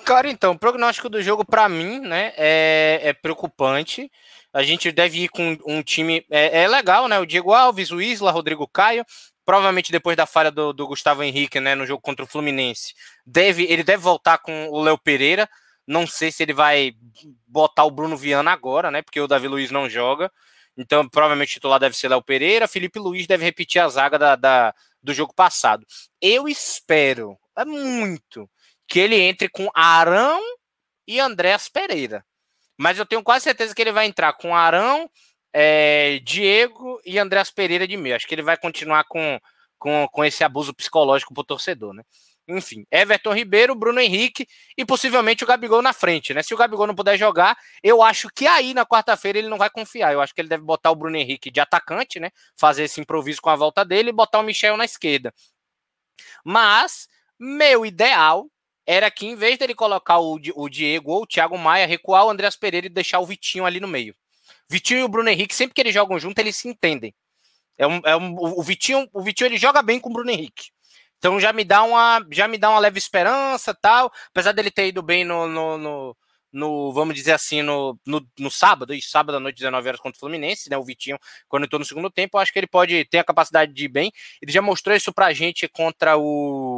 [0.08, 4.10] Cara, então, o prognóstico do jogo, para mim, né, é, é, preocupante.
[4.54, 6.24] A gente deve ir com um time.
[6.30, 7.18] É, é, legal, né?
[7.18, 9.04] O Diego Alves, o Isla, Rodrigo Caio.
[9.44, 12.94] Provavelmente depois da falha do, do, Gustavo Henrique, né, no jogo contra o Fluminense,
[13.26, 15.46] deve, ele deve voltar com o Léo Pereira.
[15.86, 16.92] Não sei se ele vai
[17.46, 19.02] botar o Bruno Viana agora, né?
[19.02, 20.32] Porque o Davi Luiz não joga.
[20.74, 22.66] Então, provavelmente o titular deve ser Léo Pereira.
[22.66, 25.86] Felipe Luiz deve repetir a zaga da, da do jogo passado.
[26.18, 28.48] Eu espero, é muito,
[28.88, 30.40] que ele entre com Arão
[31.06, 32.24] e Andréas Pereira.
[32.76, 35.10] Mas eu tenho quase certeza que ele vai entrar com Arão,
[35.52, 38.16] é, Diego e Andréas Pereira de meio.
[38.16, 39.38] Acho que ele vai continuar com,
[39.78, 42.02] com, com esse abuso psicológico pro torcedor, né?
[42.50, 46.42] Enfim, Everton Ribeiro, Bruno Henrique e possivelmente o Gabigol na frente, né?
[46.42, 49.68] Se o Gabigol não puder jogar, eu acho que aí na quarta-feira ele não vai
[49.68, 50.14] confiar.
[50.14, 52.30] Eu acho que ele deve botar o Bruno Henrique de atacante, né?
[52.56, 55.34] Fazer esse improviso com a volta dele e botar o Michel na esquerda.
[56.42, 57.06] Mas
[57.38, 58.48] meu ideal
[58.88, 62.30] era que, em vez dele colocar o, o Diego ou o Thiago Maia, recuar o
[62.30, 64.14] Andreas Pereira e deixar o Vitinho ali no meio.
[64.66, 67.14] Vitinho e o Bruno Henrique, sempre que eles jogam junto, eles se entendem.
[67.76, 70.70] É um, é um, o, Vitinho, o Vitinho ele joga bem com o Bruno Henrique.
[71.18, 74.10] Então já me dá uma, já me dá uma leve esperança tal.
[74.30, 76.16] Apesar dele ter ido bem no, no, no,
[76.50, 80.20] no vamos dizer assim, no, no, no, sábado, sábado à noite, 19 horas contra o
[80.20, 80.78] Fluminense, né?
[80.78, 83.70] O Vitinho, quando entrou no segundo tempo, eu acho que ele pode ter a capacidade
[83.74, 84.10] de ir bem.
[84.40, 86.77] Ele já mostrou isso pra gente contra o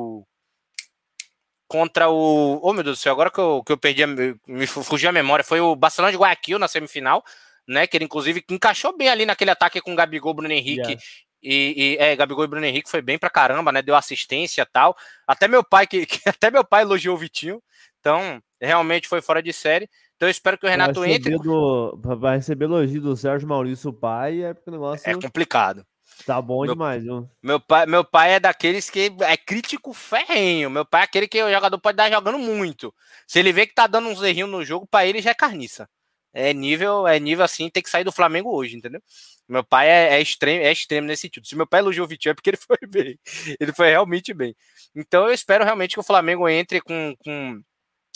[1.71, 2.59] contra o.
[2.65, 5.13] Oh, meu Deus do céu, agora que eu, que eu perdi, a, me fugiu a
[5.13, 7.23] memória, foi o Barcelona de Guayaquil na semifinal,
[7.67, 7.87] né?
[7.87, 10.81] Que ele, inclusive, encaixou bem ali naquele ataque com o Gabigol, Bruno Henrique.
[10.81, 11.03] Yeah.
[11.41, 13.83] E, e, é, Gabigol e Bruno Henrique foi bem pra caramba, né?
[13.83, 14.97] Deu assistência tal.
[15.25, 17.63] Até meu pai, que, que até meu pai elogiou o Vitinho.
[18.01, 19.89] Então, realmente foi fora de série.
[20.17, 21.37] Então eu espero que o Renato vai entre.
[21.37, 25.09] Do, vai receber elogio do Sérgio Maurício Pai, é porque o negócio.
[25.09, 25.87] É complicado.
[26.25, 27.29] Tá bom meu, demais, viu?
[27.43, 30.71] Meu pai, meu pai é daqueles que é crítico ferrenho.
[30.71, 32.95] Meu pai é aquele que o jogador pode dar jogando muito.
[33.27, 35.89] Se ele vê que tá dando uns errinhos no jogo, para ele já é carniça.
[36.33, 39.03] É nível, é nível assim, tem que sair do Flamengo hoje, entendeu?
[39.49, 41.47] Meu pai é, é extremo, é extremo nesse sentido.
[41.47, 43.19] Se meu pai elogiou o Vitinho é porque ele foi bem.
[43.59, 44.55] Ele foi realmente bem.
[44.95, 47.61] Então eu espero realmente que o Flamengo entre com, com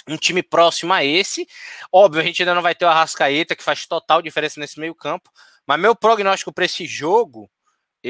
[0.08, 1.46] um time próximo a esse.
[1.92, 4.94] Óbvio, a gente ainda não vai ter o Arrascaeta, que faz total diferença nesse meio
[4.94, 5.30] campo.
[5.66, 7.50] Mas meu prognóstico para esse jogo,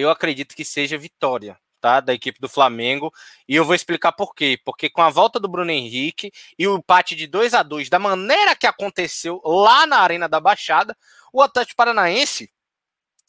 [0.01, 1.59] eu acredito que seja vitória.
[1.81, 3.13] Tá, da equipe do Flamengo,
[3.47, 4.59] e eu vou explicar por quê.
[4.65, 7.99] Porque com a volta do Bruno Henrique e o empate de 2 a 2 da
[7.99, 10.97] maneira que aconteceu lá na Arena da Baixada,
[11.31, 12.51] o Atlético Paranaense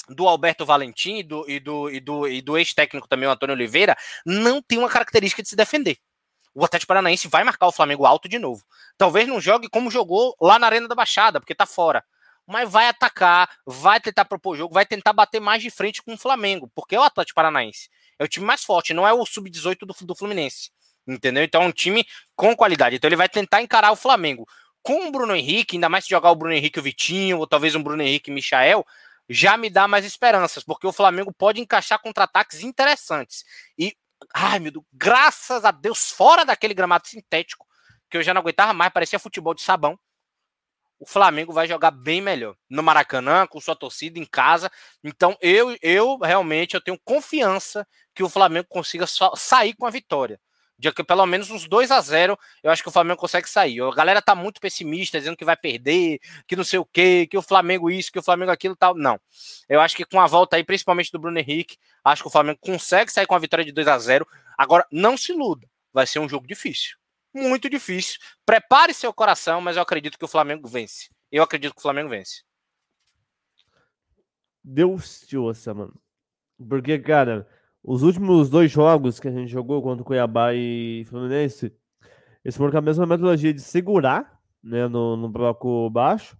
[0.07, 3.55] do Alberto Valentim e do, e do, e do, e do ex-técnico também, o Antônio
[3.55, 3.93] Oliveira,
[4.25, 5.97] não tem uma característica de se defender.
[6.53, 8.63] O Atlético Paranaense vai marcar o Flamengo alto de novo.
[8.97, 12.01] Talvez não jogue como jogou lá na Arena da Baixada, porque tá fora.
[12.47, 16.17] Mas vai atacar, vai tentar propor jogo, vai tentar bater mais de frente com o
[16.17, 17.89] Flamengo, porque é o Atlético Paranaense.
[18.19, 20.71] É o time mais forte, não é o sub-18 do, do Fluminense.
[21.07, 21.43] Entendeu?
[21.43, 22.05] Então é um time
[22.35, 22.95] com qualidade.
[22.95, 24.47] Então ele vai tentar encarar o Flamengo.
[24.81, 27.75] Com o Bruno Henrique, ainda mais se jogar o Bruno Henrique o Vitinho, ou talvez
[27.75, 28.85] um Bruno Henrique e Michael,
[29.27, 33.43] já me dá mais esperanças, porque o Flamengo pode encaixar contra-ataques interessantes.
[33.77, 33.95] E,
[34.33, 37.65] ai meu Deus, graças a Deus, fora daquele gramado sintético,
[38.09, 39.99] que eu já não aguentava mais, parecia futebol de sabão,
[41.05, 44.71] o Flamengo vai jogar bem melhor no Maracanã, com sua torcida em casa.
[45.03, 50.39] Então, eu, eu realmente eu tenho confiança que o Flamengo consiga sair com a vitória
[50.77, 53.81] de que pelo menos uns 2 a 0 eu acho que o Flamengo consegue sair.
[53.81, 57.37] A galera tá muito pessimista, dizendo que vai perder, que não sei o quê, que
[57.37, 58.93] o Flamengo isso, que o Flamengo aquilo tal.
[58.93, 59.19] Não.
[59.69, 62.59] Eu acho que com a volta aí, principalmente do Bruno Henrique, acho que o Flamengo
[62.59, 65.65] consegue sair com a vitória de 2 a 0 Agora, não se iluda.
[65.93, 66.97] Vai ser um jogo difícil.
[67.35, 68.17] Muito difícil.
[68.45, 71.09] Prepare seu coração, mas eu acredito que o Flamengo vence.
[71.29, 72.43] Eu acredito que o Flamengo vence.
[74.63, 75.93] Deus te ouça, mano.
[76.69, 77.45] Porque, cara,
[77.83, 81.75] os últimos dois jogos que a gente jogou contra o Cuiabá e Fluminense,
[82.41, 86.37] eles foram com a mesma metodologia de segurar né, no, no bloco baixo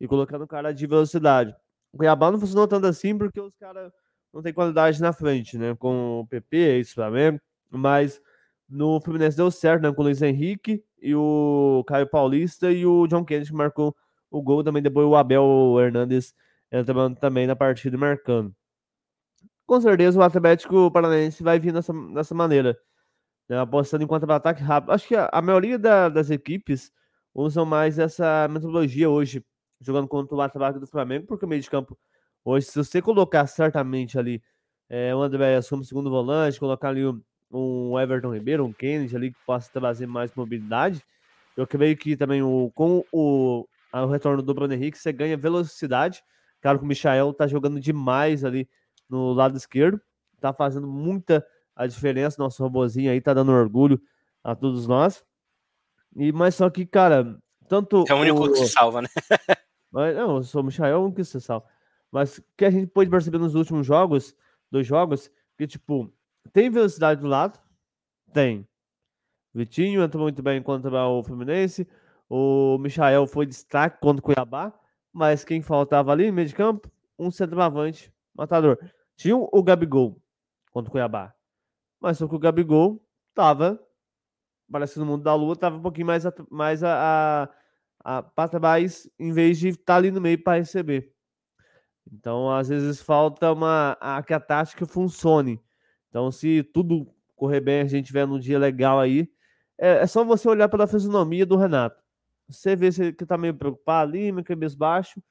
[0.00, 1.52] e colocando o cara de velocidade.
[1.92, 3.92] O Cuiabá não funcionou tanto assim porque os caras
[4.32, 5.74] não têm qualidade na frente, né?
[5.74, 8.22] Com o PP, isso Flamengo, mas
[8.68, 9.92] no Fluminense deu certo, né?
[9.92, 13.96] Com o Luiz Henrique e o Caio Paulista e o John Kennedy que marcou
[14.30, 14.82] o gol também.
[14.82, 16.34] Depois o Abel Hernandes
[16.70, 18.54] entrando também na partida marcando
[19.68, 22.78] com certeza o Atlético Paranaense vai vir dessa, dessa maneira,
[23.48, 24.92] né, apostando em contra-ataque rápido.
[24.92, 26.90] Acho que a, a maioria da, das equipes
[27.34, 29.44] usam mais essa metodologia hoje,
[29.78, 31.98] jogando contra o ataque do Flamengo, porque o meio de campo
[32.42, 34.42] hoje, se você colocar certamente ali
[34.88, 39.32] é, o André como segundo volante, colocar ali um, um Everton Ribeiro, um Kennedy ali
[39.32, 41.02] que possa trazer mais mobilidade,
[41.58, 46.22] eu creio que também o, com o, o retorno do Bruno Henrique, você ganha velocidade.
[46.60, 48.68] Claro que o Michael tá jogando demais ali
[49.08, 50.00] no lado esquerdo.
[50.40, 52.40] Tá fazendo muita a diferença.
[52.40, 54.00] Nosso robozinho aí tá dando orgulho
[54.44, 55.24] a todos nós.
[56.14, 57.36] E, mas só que, cara,
[57.68, 58.04] tanto.
[58.08, 58.52] É o único o...
[58.52, 59.08] que se salva, né?
[59.90, 61.66] mas, não, eu sou o Michael, é o único que se salva.
[62.10, 64.32] Mas que a gente pôde perceber nos últimos jogos,
[64.70, 66.12] dois jogos, que, tipo,
[66.52, 67.58] tem velocidade do lado?
[68.32, 68.66] Tem.
[69.54, 71.88] Vitinho entrou muito bem contra o Fluminense.
[72.28, 74.72] O Michael foi destaque contra o Cuiabá.
[75.12, 76.90] Mas quem faltava ali no meio de campo?
[77.18, 78.78] Um centroavante matador.
[79.16, 80.22] Tinha o Gabigol
[80.70, 81.34] contra o Cuiabá.
[82.00, 83.80] Mas só que o Gabigol tava,
[84.70, 87.48] parece que no mundo da lua, tava um pouquinho mais, a, mais a,
[88.04, 91.12] a, a para trás, em vez de estar tá ali no meio para receber.
[92.12, 95.60] Então, às vezes, falta uma a, que a tática funcione.
[96.08, 99.30] Então, se tudo correr bem, a gente tiver num dia legal aí,
[99.78, 102.02] é, é só você olhar pela fisionomia do Renato.
[102.48, 105.22] Você vê se ele tá meio preocupado ali, meio cabeça baixo,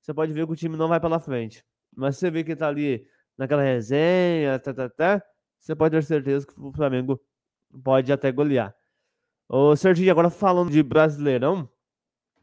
[0.00, 1.64] você pode ver que o time não vai pela frente.
[1.96, 3.06] Mas você vê que tá ali
[3.38, 5.22] naquela resenha, tá, tá, tá,
[5.58, 7.20] você pode ter certeza que o Flamengo
[7.82, 8.74] pode até golear.
[9.48, 11.68] Ô, Serginho, agora falando de Brasileirão,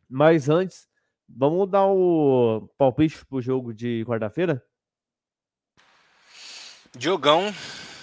[0.09, 0.87] mas antes,
[1.27, 4.63] vamos dar o palpite pro jogo de quarta-feira?
[6.95, 7.53] Diogão,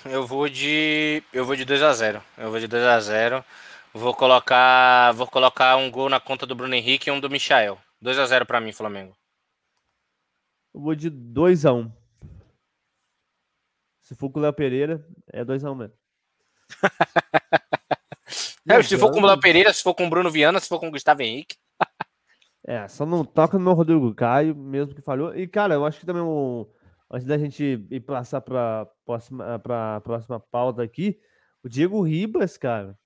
[0.07, 2.23] eu vou de eu vou de 2 a 0.
[2.39, 3.45] Eu vou de 2 a 0.
[3.93, 7.79] Vou colocar vou colocar um gol na conta do Bruno Henrique e um do Michael.
[8.01, 9.15] 2 a 0 para mim, Flamengo.
[10.75, 11.75] Eu vou de 2x1.
[11.75, 11.93] Um.
[14.03, 15.95] Se for com o Léo Pereira, é 2x1 um mesmo.
[18.71, 20.81] é, se for com o Léo Pereira, se for com o Bruno Viana, se for
[20.81, 21.57] com o Gustavo Henrique.
[22.67, 25.37] é, só não toca no meu Rodrigo Caio, mesmo que falhou.
[25.37, 26.67] E, cara, eu acho que também, um,
[27.11, 31.19] antes da gente ir passar para próxima, pra próxima pauta aqui,
[31.63, 32.99] o Diego Ribas, cara,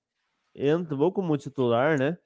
[0.54, 2.18] entrou como titular, né?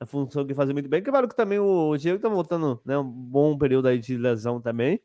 [0.00, 1.02] a função que fazia muito bem.
[1.02, 2.96] Claro que também o Diego tá voltando, né?
[2.98, 5.00] Um bom período aí de lesão também.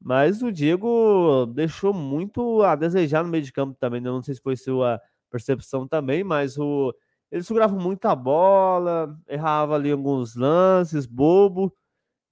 [0.00, 4.00] Mas o Diego deixou muito a desejar no meio de campo também.
[4.00, 4.10] Né?
[4.10, 5.00] Não sei se foi sua
[5.30, 6.94] percepção também, mas o,
[7.30, 11.74] ele segurava muita bola, errava ali alguns lances, bobo.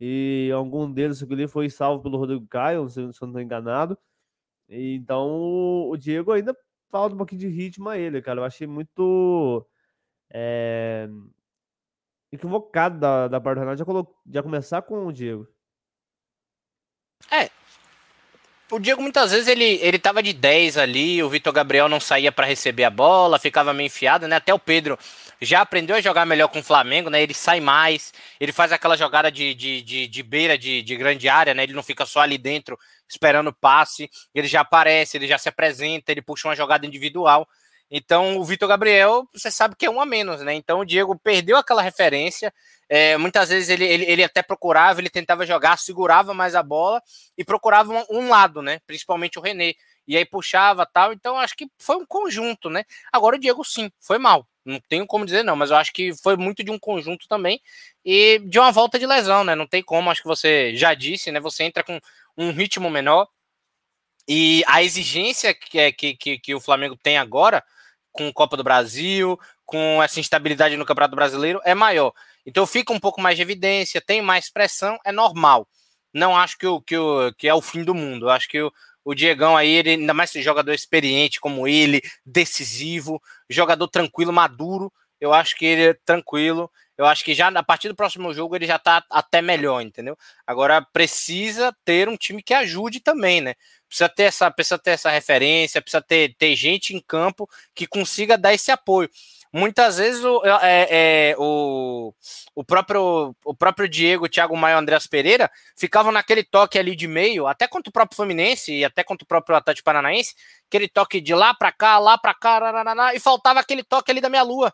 [0.05, 3.97] E algum deles ali foi salvo pelo Rodrigo Caio, se eu não estou enganado.
[4.69, 6.57] E, então o Diego ainda
[6.91, 8.41] falta um pouquinho de ritmo a ele, cara.
[8.41, 9.65] Eu achei muito
[10.29, 11.09] é,
[12.33, 13.85] equivocado da, da parte do Renato já,
[14.29, 15.47] já começar com o Diego.
[17.31, 17.49] É,
[18.73, 22.33] o Diego muitas vezes ele, ele tava de 10 ali, o Vitor Gabriel não saía
[22.33, 24.37] para receber a bola, ficava meio enfiado, né?
[24.37, 24.99] Até o Pedro
[25.43, 27.23] já aprendeu a jogar melhor com o Flamengo, né?
[27.23, 31.29] Ele sai mais, ele faz aquela jogada de, de, de, de beira de, de grande
[31.29, 31.65] área, né?
[31.65, 36.11] Ele não fica só ali dentro esperando passe, ele já aparece, ele já se apresenta,
[36.11, 37.47] ele puxa uma jogada individual.
[37.91, 40.55] Então, o Vitor Gabriel, você sabe que é um a menos, né?
[40.55, 42.51] Então, o Diego perdeu aquela referência.
[42.95, 47.03] É, muitas vezes ele, ele, ele, até procurava, ele tentava jogar, segurava mais a bola
[47.39, 48.81] e procurava um, um, lado, né?
[48.87, 49.73] Principalmente o René.
[50.07, 51.11] E aí puxava tal.
[51.11, 52.85] Então, acho que foi um conjunto, né?
[53.11, 54.47] Agora, o Diego, sim, foi mal.
[54.63, 57.63] Não tenho como dizer, não, mas eu acho que foi muito de um conjunto também
[58.05, 59.55] e de uma volta de lesão, né?
[59.55, 61.41] Não tem como, acho que você já disse, né?
[61.41, 61.99] Você entra com
[62.37, 63.27] um ritmo menor
[64.29, 67.65] e a exigência que, é, que, que, que o Flamengo tem agora
[68.13, 72.13] com Copa do Brasil, com essa instabilidade no Campeonato Brasileiro, é maior.
[72.45, 75.69] Então fica um pouco mais de evidência, tem mais pressão, é normal.
[76.13, 78.29] Não acho que, o, que, o, que é o fim do mundo.
[78.29, 78.73] Acho que o,
[79.05, 84.93] o Diegão aí, ele, ainda mais jogador experiente como ele, decisivo, jogador tranquilo, maduro.
[85.21, 86.71] Eu acho que ele é tranquilo.
[86.99, 90.17] Eu acho que já a partir do próximo jogo ele já tá até melhor, entendeu?
[90.47, 93.55] Agora precisa ter um time que ajude também, né?
[93.89, 98.37] Precisa ter essa, precisa ter essa referência, precisa ter, ter gente em campo que consiga
[98.37, 99.09] dar esse apoio.
[99.53, 100.89] Muitas vezes o, é,
[101.31, 102.15] é, o,
[102.55, 107.07] o, próprio, o próprio Diego, Thiago Maio e Andreas Pereira ficavam naquele toque ali de
[107.07, 110.35] meio, até contra o próprio Fluminense e até contra o próprio Atlético Paranaense,
[110.67, 114.31] aquele toque de lá para cá, lá para cá, e faltava aquele toque ali da
[114.31, 114.73] minha lua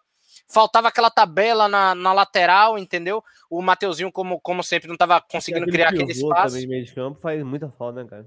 [0.49, 3.23] faltava aquela tabela na, na lateral, entendeu?
[3.51, 6.55] O Mateuzinho, como, como sempre, não estava conseguindo aquele criar aquele espaço.
[6.55, 8.27] Também, meio de campo faz muita falta, né, cara?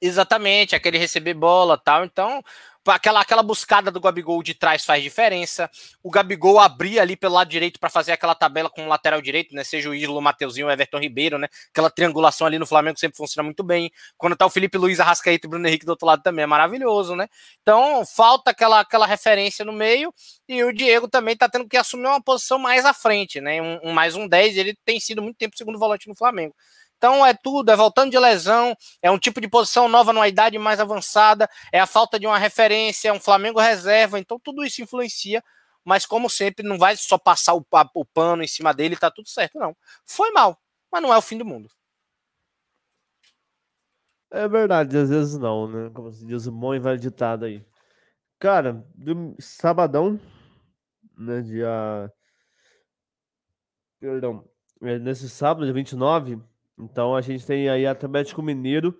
[0.00, 2.04] Exatamente, aquele receber bola tal.
[2.04, 2.42] Então,
[2.90, 5.70] aquela, aquela buscada do Gabigol de trás faz diferença.
[6.02, 9.54] O Gabigol abrir ali pelo lado direito para fazer aquela tabela com o lateral direito,
[9.54, 9.64] né?
[9.64, 11.48] Seja o Ídolo, Mateuzinho, Everton Ribeiro, né?
[11.70, 13.90] Aquela triangulação ali no Flamengo sempre funciona muito bem.
[14.16, 17.14] Quando tá o Felipe Luiz, Arrascaeta e Bruno Henrique do outro lado também é maravilhoso,
[17.16, 17.28] né?
[17.62, 20.12] Então, falta aquela, aquela referência no meio
[20.48, 23.60] e o Diego também tá tendo que assumir uma posição mais à frente, né?
[23.60, 26.54] Um, um mais um 10, ele tem sido muito tempo segundo volante no Flamengo.
[26.98, 30.58] Então é tudo, é voltando de lesão, é um tipo de posição nova numa idade
[30.58, 34.82] mais avançada, é a falta de uma referência, é um Flamengo reserva, então tudo isso
[34.82, 35.42] influencia,
[35.84, 39.28] mas como sempre, não vai só passar o, o pano em cima dele tá tudo
[39.28, 39.76] certo, não.
[40.04, 41.70] Foi mal, mas não é o fim do mundo.
[44.30, 45.90] É verdade, às vezes não, né?
[45.94, 47.64] Como se diz o bom e velho ditado aí.
[48.40, 50.20] Cara, do sabadão,
[51.16, 52.12] né, dia...
[54.00, 54.44] Perdão,
[54.82, 56.40] é, nesse sábado, dia 29,
[56.78, 58.98] então a gente tem aí Atlético Mineiro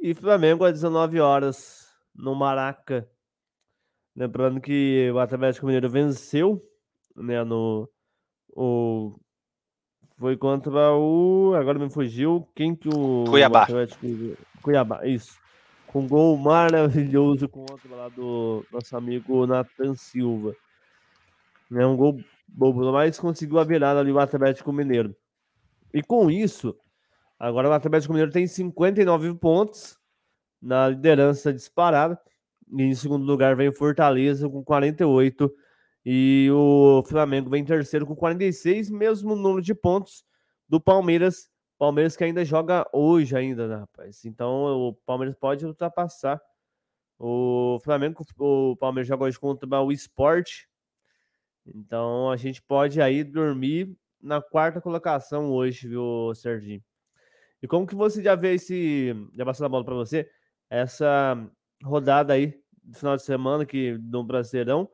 [0.00, 3.08] e Flamengo às 19 horas no Maraca.
[4.14, 6.62] Lembrando que o Atlético Mineiro venceu,
[7.16, 7.88] né, no
[8.54, 9.18] o
[10.18, 13.60] foi contra o agora me fugiu, quem que o Cuiabá.
[13.60, 14.06] O Atlético,
[14.60, 15.38] Cuiabá, isso.
[15.86, 20.54] Com gol maravilhoso contra lá do nosso amigo Nathan Silva.
[21.72, 25.16] É um gol bobo, mas conseguiu a virada ali o Atlético Mineiro.
[25.92, 26.76] E com isso,
[27.40, 29.98] Agora o Atlético Mineiro tem 59 pontos
[30.60, 32.20] na liderança disparada.
[32.70, 35.50] E em segundo lugar vem o Fortaleza com 48.
[36.04, 40.22] E o Flamengo vem em terceiro com 46, mesmo número de pontos
[40.68, 41.48] do Palmeiras.
[41.78, 44.22] Palmeiras que ainda joga hoje ainda, né, rapaz?
[44.26, 46.38] Então o Palmeiras pode ultrapassar
[47.18, 48.22] o Flamengo.
[48.38, 50.66] O Palmeiras joga hoje contra o Sport.
[51.66, 56.82] Então a gente pode aí dormir na quarta colocação hoje, viu, Serginho?
[57.62, 60.30] E como que você já vê esse, já passando a bola para você,
[60.68, 61.36] essa
[61.82, 64.90] rodada aí do final de semana que no Brasileirão,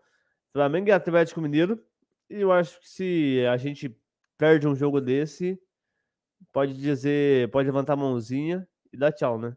[0.52, 1.82] Flamengo e Atlético Mineiro,
[2.28, 3.96] e eu acho que se a gente
[4.36, 5.60] perde um jogo desse,
[6.52, 9.56] pode dizer, pode levantar a mãozinha e dar tchau, né?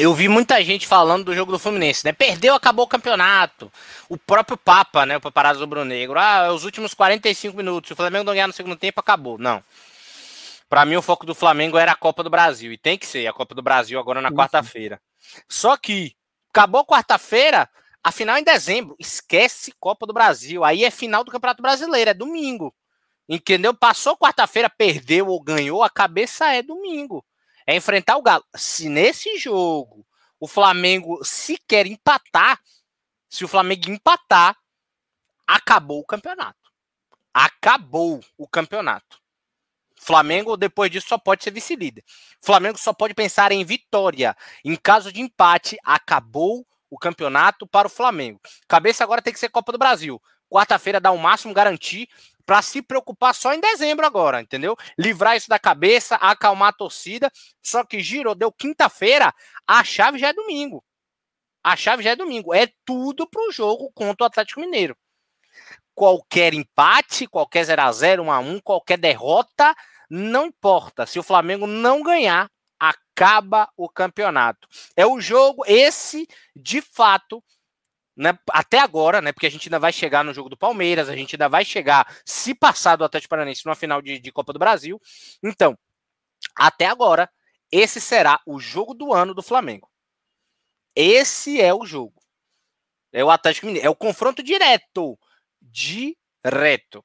[0.00, 2.12] Eu vi muita gente falando do jogo do Fluminense, né?
[2.12, 3.70] Perdeu, acabou o campeonato.
[4.08, 5.16] O próprio Papa, né?
[5.16, 6.18] O paparazzo do Negro.
[6.18, 7.88] Ah, os últimos 45 minutos.
[7.88, 9.38] Se o Flamengo não ganhar no segundo tempo, acabou.
[9.38, 9.62] Não.
[10.68, 12.72] Para mim, o foco do Flamengo era a Copa do Brasil.
[12.72, 15.00] E tem que ser a Copa do Brasil agora na quarta-feira.
[15.48, 16.14] Só que
[16.50, 17.68] acabou quarta-feira,
[18.02, 18.96] A final é em dezembro.
[18.98, 20.64] Esquece Copa do Brasil.
[20.64, 22.74] Aí é final do Campeonato Brasileiro, é domingo.
[23.28, 23.72] Entendeu?
[23.74, 27.24] Passou quarta-feira, perdeu ou ganhou, a cabeça é domingo.
[27.70, 28.44] É enfrentar o Galo.
[28.56, 30.04] Se nesse jogo
[30.40, 32.58] o Flamengo se quer empatar,
[33.28, 34.56] se o Flamengo empatar,
[35.46, 36.58] acabou o campeonato.
[37.32, 39.20] Acabou o campeonato.
[39.94, 42.02] Flamengo, depois disso, só pode ser vice-líder.
[42.40, 44.36] Flamengo só pode pensar em vitória.
[44.64, 48.40] Em caso de empate, acabou o campeonato para o Flamengo.
[48.66, 50.20] Cabeça agora tem que ser Copa do Brasil.
[50.50, 52.08] Quarta-feira dá o máximo garantir
[52.50, 54.76] para se preocupar só em dezembro agora, entendeu?
[54.98, 57.30] Livrar isso da cabeça, acalmar a torcida.
[57.62, 59.32] Só que girou, deu quinta-feira,
[59.64, 60.84] a chave já é domingo.
[61.62, 62.52] A chave já é domingo.
[62.52, 64.96] É tudo para o jogo contra o Atlético Mineiro.
[65.94, 69.72] Qualquer empate, qualquer 0 a 0 1 a 1 qualquer derrota,
[70.10, 71.06] não importa.
[71.06, 74.66] Se o Flamengo não ganhar, acaba o campeonato.
[74.96, 76.26] É o jogo, esse,
[76.56, 77.40] de fato,
[78.20, 79.32] né, até agora, né?
[79.32, 82.06] Porque a gente ainda vai chegar no jogo do Palmeiras, a gente ainda vai chegar,
[82.22, 85.00] se passar do Atlético Paranaense numa final de, de Copa do Brasil.
[85.42, 85.76] Então,
[86.54, 87.30] até agora,
[87.72, 89.90] esse será o jogo do ano do Flamengo.
[90.94, 92.20] Esse é o jogo.
[93.10, 93.86] É o Atlético Mineiro.
[93.86, 95.18] É o confronto direto.
[95.62, 97.02] Direto.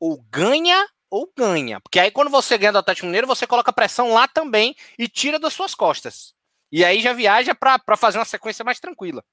[0.00, 1.80] Ou ganha ou ganha.
[1.80, 5.38] Porque aí, quando você ganha do Atlético Mineiro, você coloca pressão lá também e tira
[5.38, 6.34] das suas costas.
[6.72, 9.24] E aí já viaja para fazer uma sequência mais tranquila.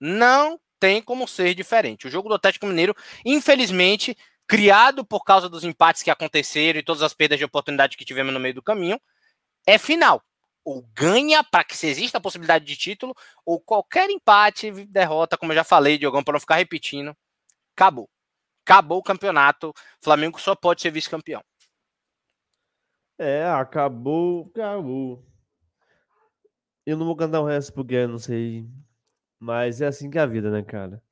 [0.00, 2.06] Não tem como ser diferente.
[2.06, 4.16] O jogo do Atlético Mineiro, infelizmente,
[4.48, 8.32] criado por causa dos empates que aconteceram e todas as perdas de oportunidade que tivemos
[8.32, 9.00] no meio do caminho,
[9.66, 10.22] é final.
[10.64, 15.52] Ou ganha para que se exista a possibilidade de título, ou qualquer empate, derrota, como
[15.52, 17.16] eu já falei, Diogão, para não ficar repetindo,
[17.76, 18.08] acabou.
[18.64, 19.72] Acabou o campeonato.
[20.00, 21.42] Flamengo só pode ser vice-campeão.
[23.18, 25.24] É, acabou, acabou.
[26.86, 28.66] Eu não vou cantar o resto porque eu não sei.
[29.40, 31.02] Mas é assim que é a vida, né, cara?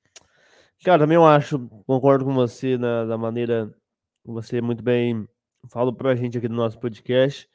[0.84, 3.74] Cara, também eu acho, concordo com você na, na maneira
[4.24, 5.26] que você muito bem
[5.68, 7.48] falou pra gente aqui no nosso podcast.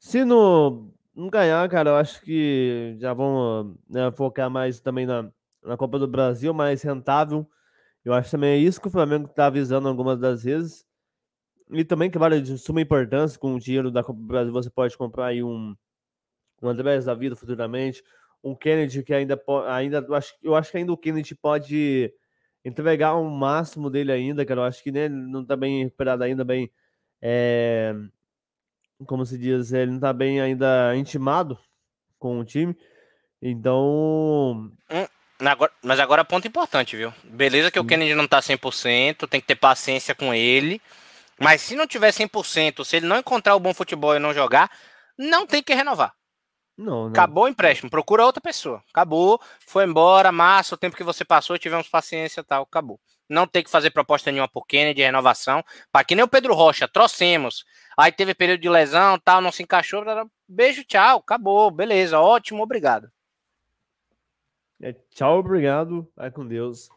[0.00, 5.30] Se não, não ganhar, cara, eu acho que já vão né, focar mais também na,
[5.62, 7.46] na Copa do Brasil, mais rentável
[8.04, 10.84] eu acho também é isso que o Flamengo está avisando algumas das vezes.
[11.70, 14.68] E também que vale de suma importância, com o dinheiro da Copa do Brasil você
[14.68, 15.74] pode comprar aí um,
[16.60, 18.02] um Andrés da vida futuramente,
[18.42, 22.12] um Kennedy que ainda pode, ainda eu acho, eu acho que ainda o Kennedy pode
[22.64, 24.60] entregar o máximo dele ainda, cara.
[24.60, 26.70] Eu acho que né, ele não está bem recuperado ainda, bem
[27.20, 27.94] é,
[29.06, 31.58] como se diz, ele não está bem ainda intimado
[32.18, 32.76] com o time.
[33.40, 35.06] Então, hum,
[35.48, 37.12] Agora, mas agora ponto importante, viu?
[37.24, 40.80] Beleza que o Kennedy não tá 100%, tem que ter paciência com ele.
[41.38, 44.70] Mas se não tiver 100%, se ele não encontrar o bom futebol e não jogar,
[45.18, 46.14] não tem que renovar.
[46.76, 47.06] Não, não.
[47.08, 48.82] Acabou o empréstimo, procura outra pessoa.
[48.90, 52.98] Acabou, foi embora, massa, o tempo que você passou, tivemos paciência tal, acabou.
[53.28, 55.62] Não tem que fazer proposta nenhuma por Kennedy, renovação.
[55.90, 57.64] Para que nem o Pedro Rocha, trouxemos.
[57.96, 60.04] Aí teve período de lesão, tal, não se encaixou.
[60.48, 63.10] Beijo, tchau, acabou, beleza, ótimo, obrigado.
[64.80, 66.08] É, tchau, obrigado.
[66.16, 66.88] Vai com Deus.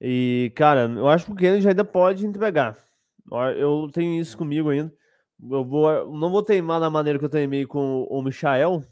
[0.00, 2.76] E, cara, eu acho que o Kennedy ainda pode entregar.
[3.56, 4.92] Eu tenho isso comigo ainda.
[5.42, 8.84] Eu vou, não vou teimar da maneira que eu teimei com o Michael,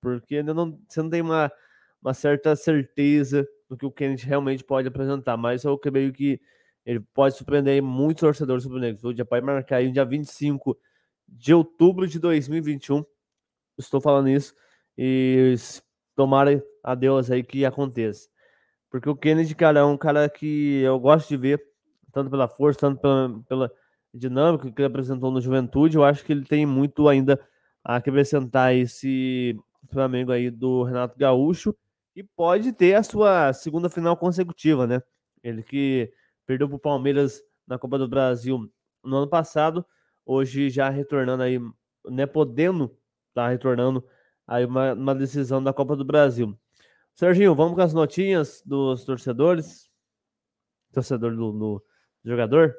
[0.00, 1.50] porque ainda não, você não tem uma,
[2.02, 5.36] uma certa certeza do que o Kennedy realmente pode apresentar.
[5.36, 6.40] Mas eu creio que
[6.84, 9.14] ele pode surpreender muitos torcedores rubro-negros.
[9.14, 10.78] Dia pode marcar aí dia 25
[11.28, 13.04] de outubro de 2021.
[13.76, 14.54] Estou falando isso.
[14.96, 15.54] E
[16.16, 18.28] tomara a Deus aí que aconteça.
[18.90, 21.62] Porque o Kennedy, cara, é um cara que eu gosto de ver,
[22.10, 23.72] tanto pela força, tanto pela, pela
[24.14, 25.96] dinâmica que ele apresentou no Juventude.
[25.96, 27.38] Eu acho que ele tem muito ainda
[27.84, 29.54] a acrescentar esse
[29.86, 31.74] Flamengo aí do Renato Gaúcho
[32.14, 35.02] e pode ter a sua segunda final consecutiva, né?
[35.42, 36.12] Ele que
[36.44, 38.70] perdeu para o Palmeiras na Copa do Brasil
[39.04, 39.86] no ano passado,
[40.26, 41.60] hoje já retornando aí,
[42.06, 42.26] né?
[42.26, 42.98] Podendo
[43.32, 44.04] tá retornando
[44.46, 46.58] aí uma, uma decisão da Copa do Brasil.
[47.14, 49.88] Serginho, vamos com as notinhas dos torcedores?
[50.92, 51.84] Torcedor do, do
[52.24, 52.74] jogador?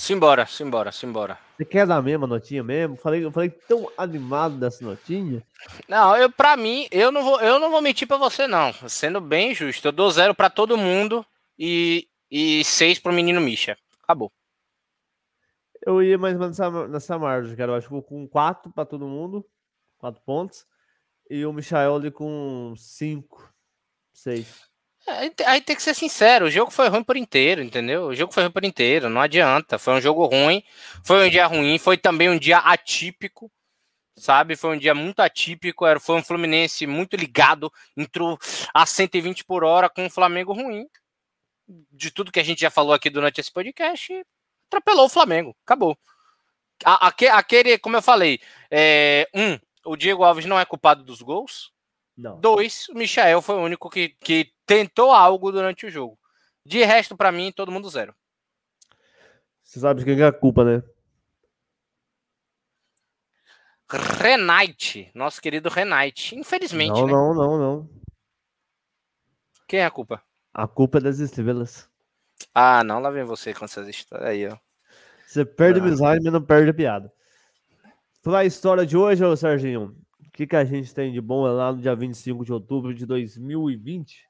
[0.00, 1.38] Simbora, simbora, simbora.
[1.58, 2.96] Você quer dar a mesma notinha mesmo?
[2.96, 5.42] Falei, eu falei tão animado dessa notinha.
[5.86, 9.20] Não, eu para mim, eu não vou, eu não vou mentir para você não, sendo
[9.20, 9.86] bem justo.
[9.86, 11.24] Eu dou zero para todo mundo
[11.58, 13.76] e e seis pro menino Misha.
[14.02, 14.32] Acabou.
[15.84, 17.72] Eu ia mais nessa, nessa margem, cara.
[17.72, 19.44] Eu acho que com quatro para todo mundo
[19.98, 20.66] quatro pontos.
[21.28, 23.52] E o Michael ali com cinco,
[24.14, 24.69] seis.
[25.10, 28.06] É, aí tem que ser sincero, o jogo foi ruim por inteiro, entendeu?
[28.06, 29.78] O jogo foi ruim por inteiro, não adianta.
[29.78, 30.62] Foi um jogo ruim,
[31.04, 33.50] foi um dia ruim, foi também um dia atípico.
[34.16, 34.56] sabe?
[34.56, 38.38] Foi um dia muito atípico, era, foi um Fluminense muito ligado, entrou
[38.74, 40.86] a 120 por hora com um Flamengo ruim.
[41.92, 44.12] De tudo que a gente já falou aqui durante esse podcast,
[44.68, 45.96] atropelou o Flamengo, acabou.
[46.84, 48.40] A, aquele, como eu falei,
[48.70, 51.72] é, um, o Diego Alves não é culpado dos gols.
[52.20, 52.38] Não.
[52.38, 56.18] Dois, o Michael foi o único que, que tentou algo durante o jogo.
[56.64, 58.14] De resto, para mim, todo mundo zero.
[59.64, 60.82] Você sabe de quem é a culpa, né?
[63.90, 66.36] Renate, nosso querido Renate.
[66.36, 66.92] Infelizmente.
[66.92, 67.12] Não, né?
[67.12, 67.90] não, não, não.
[69.66, 70.22] Quem é a culpa?
[70.52, 71.88] A culpa é das estrelas.
[72.54, 74.56] Ah, não, lá vem você com essas histórias aí, ó.
[75.26, 75.82] Você perde ah.
[75.82, 77.12] amizade, mas não perde a piada.
[78.22, 79.96] Para a história de hoje, ô Serginho,
[80.30, 83.04] o que, que a gente tem de bom lá no dia 25 de outubro de
[83.04, 84.24] 2020?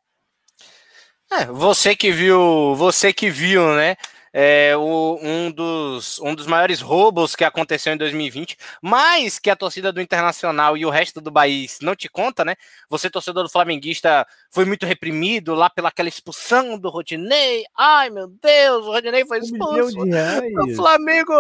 [1.31, 3.97] É, você que viu, você que viu, né?
[4.33, 9.57] É, o, um, dos, um dos maiores roubos que aconteceu em 2020, mas que a
[9.57, 12.55] torcida do Internacional e o resto do país não te conta, né?
[12.89, 17.64] Você, torcedor do Flamenguista, foi muito reprimido lá pelaquela expulsão do Rodinei.
[17.76, 19.99] Ai, meu Deus, o Rodinei foi expulso.
[20.01, 21.33] O Flamengo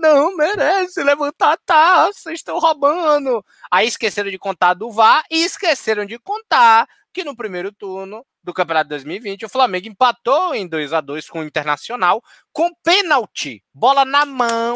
[0.00, 3.44] não merece levantar a taça, estão roubando.
[3.70, 8.52] Aí esqueceram de contar do VAR e esqueceram de contar que no primeiro turno do
[8.52, 12.22] Campeonato 2020, o Flamengo empatou em 2 a 2 com o Internacional,
[12.52, 13.62] com pênalti.
[13.72, 14.74] Bola na mão,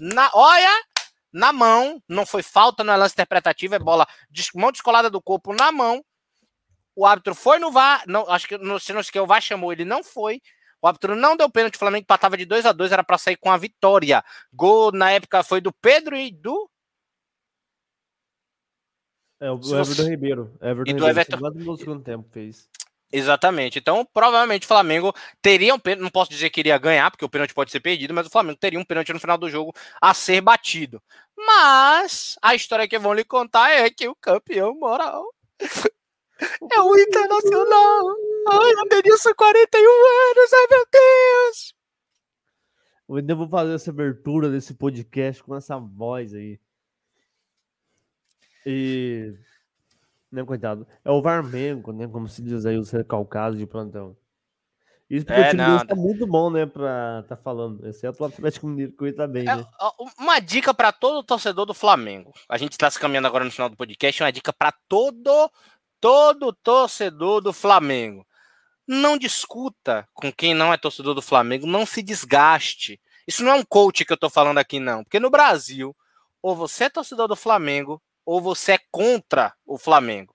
[0.00, 0.84] na olha,
[1.32, 5.20] na mão, não foi falta, não é lance interpretativo, é bola de mão descolada do
[5.20, 6.02] corpo na mão.
[6.94, 9.40] O árbitro foi no VAR, não, acho que no, se não se que o VAR
[9.40, 10.40] chamou, ele não foi.
[10.80, 13.36] O árbitro não deu pênalti, o Flamengo empatava de 2 a 2 era para sair
[13.36, 14.22] com a vitória.
[14.52, 16.68] Gol na época foi do Pedro e do
[19.42, 20.56] é, o Everton Ribeiro.
[20.60, 21.64] Everton e do Ribeiro, Everton.
[21.64, 22.68] No segundo tempo fez.
[23.12, 23.78] Exatamente.
[23.78, 26.02] Então, provavelmente o Flamengo teria um pênalti.
[26.02, 28.58] Não posso dizer que iria ganhar, porque o pênalti pode ser perdido, mas o Flamengo
[28.58, 31.02] teria um pênalti no final do jogo a ser batido.
[31.36, 35.26] Mas a história que vão lhe contar é que o campeão moral
[36.72, 38.16] é o Internacional.
[38.48, 41.74] Ai, o Denilson, 41 anos, ai meu Deus!
[43.08, 46.58] Eu ainda vou fazer essa abertura desse podcast com essa voz aí.
[48.64, 49.34] E
[50.32, 50.86] né, coitado.
[51.04, 52.08] É o Varmengo, né?
[52.08, 54.16] Como se diz aí os recalcados de plantão.
[55.10, 57.86] Isso porque é, o time não, tá muito bom, né, pra tá falando.
[57.86, 59.66] Exceto o Atlético Mineiro, que tá bem, é, né?
[60.18, 62.32] Uma dica para todo torcedor do Flamengo.
[62.48, 64.22] A gente tá se caminhando agora no final do podcast.
[64.22, 65.50] Uma dica para todo,
[66.00, 68.26] todo torcedor do Flamengo.
[68.88, 71.66] Não discuta com quem não é torcedor do Flamengo.
[71.66, 72.98] Não se desgaste.
[73.28, 75.04] Isso não é um coach que eu tô falando aqui, não.
[75.04, 75.94] Porque no Brasil,
[76.40, 80.34] ou você é torcedor do Flamengo, ou você é contra o Flamengo.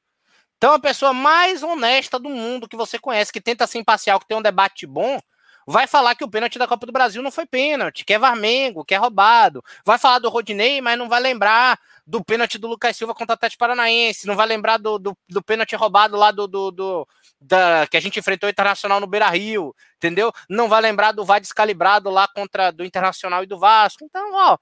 [0.58, 4.28] Então, a pessoa mais honesta do mundo que você conhece, que tenta ser imparcial, que
[4.28, 5.20] tem um debate bom,
[5.68, 8.86] vai falar que o pênalti da Copa do Brasil não foi pênalti, que é Varmengo,
[8.86, 9.64] que é roubado.
[9.86, 11.78] Vai falar do Rodinei, mas não vai lembrar
[12.08, 15.44] do pênalti do Lucas Silva contra o Atlético Paranaense, não vai lembrar do, do, do
[15.44, 17.08] pênalti roubado lá do, do, do,
[17.40, 20.32] da, que a gente enfrentou o Internacional no Beira Rio, entendeu?
[20.50, 24.06] Não vai lembrar do VAR descalibrado lá contra do Internacional e do Vasco.
[24.06, 24.58] Então, ó,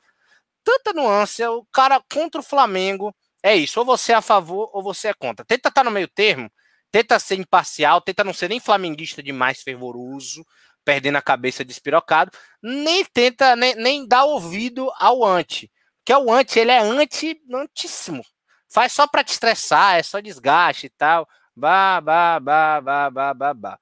[0.66, 1.42] tanta nuance.
[1.46, 3.80] O cara contra o Flamengo é isso.
[3.80, 5.46] Ou você é a favor ou você é contra.
[5.46, 6.52] Tenta estar tá no meio termo,
[6.92, 10.44] tenta ser imparcial, tenta não ser nem flamenguista demais fervoroso,
[10.84, 15.72] perdendo a cabeça despirocado, nem tenta nem, nem dar ouvido ao anti.
[16.06, 18.24] Que é o anti, ele é anti, antíssimo.
[18.72, 21.28] Faz só para te estressar, é só desgaste e tal.
[21.56, 23.80] Bah, bah, bah, bah, bah, bah, bah.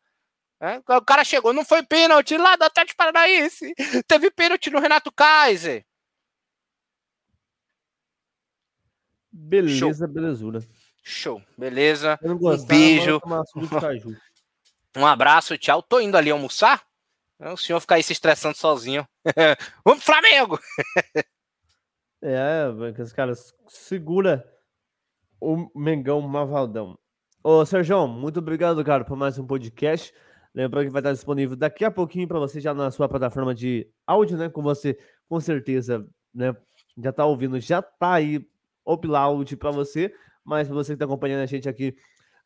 [0.61, 0.81] É?
[0.95, 3.73] O cara chegou, não foi pênalti lá do Atlético Paranaense.
[4.07, 5.83] Teve pênalti no Renato Kaiser.
[9.43, 10.07] Beleza, Show.
[10.07, 10.59] belezura.
[11.03, 12.17] Show, beleza.
[12.23, 13.19] um beijo.
[14.95, 15.81] Um abraço, tchau.
[15.81, 16.83] Tô indo ali almoçar.
[17.39, 19.07] É, o senhor ficar aí se estressando sozinho.
[19.83, 20.59] Vamos, Flamengo!
[22.21, 22.67] é,
[23.01, 24.47] os caras segura
[25.41, 26.95] o Mengão Mavaldão.
[27.43, 30.13] Ô, Sérgio, muito obrigado, cara, por mais um podcast.
[30.53, 33.89] Lembrando que vai estar disponível daqui a pouquinho para você já na sua plataforma de
[34.05, 34.47] áudio, né?
[34.47, 36.55] Com você, com certeza, né?
[36.95, 38.47] Já tá ouvindo, já tá aí
[38.85, 40.13] upload para você,
[40.43, 41.95] mas para você que está acompanhando a gente aqui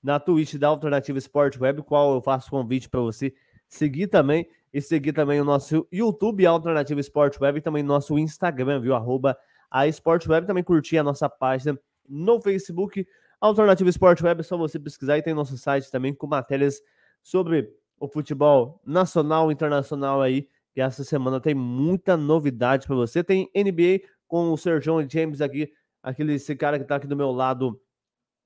[0.01, 3.33] na Twitch da Alternativa Sport Web, qual eu faço convite para você
[3.67, 8.79] seguir também e seguir também o nosso YouTube Alternativa Sport Web e também nosso Instagram,
[8.79, 8.95] viu?
[8.95, 9.37] Arroba
[9.69, 11.77] a Sport Web, também curtir a nossa página
[12.07, 13.05] no Facebook
[13.39, 16.81] Alternativa Sport Web, é só você pesquisar e tem nosso site também com matérias
[17.21, 17.69] sobre
[17.99, 23.23] o futebol nacional e internacional aí, que essa semana tem muita novidade para você.
[23.23, 24.79] Tem NBA com o Sr.
[25.09, 25.71] James aqui
[26.01, 27.79] aquele esse cara que tá aqui do meu lado,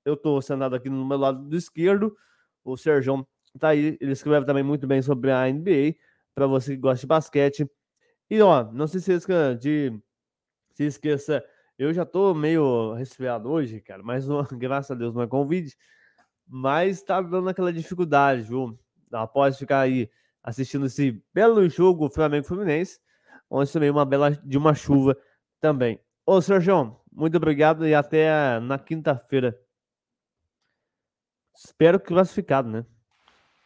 [0.04, 2.16] eu tô sentado aqui no meu lado do esquerdo,
[2.64, 3.26] o Sérgio
[3.58, 5.94] tá aí, ele escreve também muito bem sobre a NBA,
[6.34, 7.70] para você que gosta de basquete.
[8.30, 9.92] E ó, não se esqueça de
[10.72, 11.44] se esqueça
[11.78, 15.74] Eu já tô meio resfriado hoje, cara, mas não, graças a Deus não é Covid.
[16.46, 18.78] Mas tá dando aquela dificuldade, viu?
[19.12, 20.10] Após ficar aí
[20.42, 22.98] assistindo esse belo jogo Flamengo Fluminense,
[23.48, 25.16] onde também uma bela de uma chuva
[25.60, 26.00] também.
[26.26, 26.60] Ô, Sr.
[27.12, 29.58] Muito obrigado e até na quinta-feira.
[31.54, 32.84] Espero que classificado, né?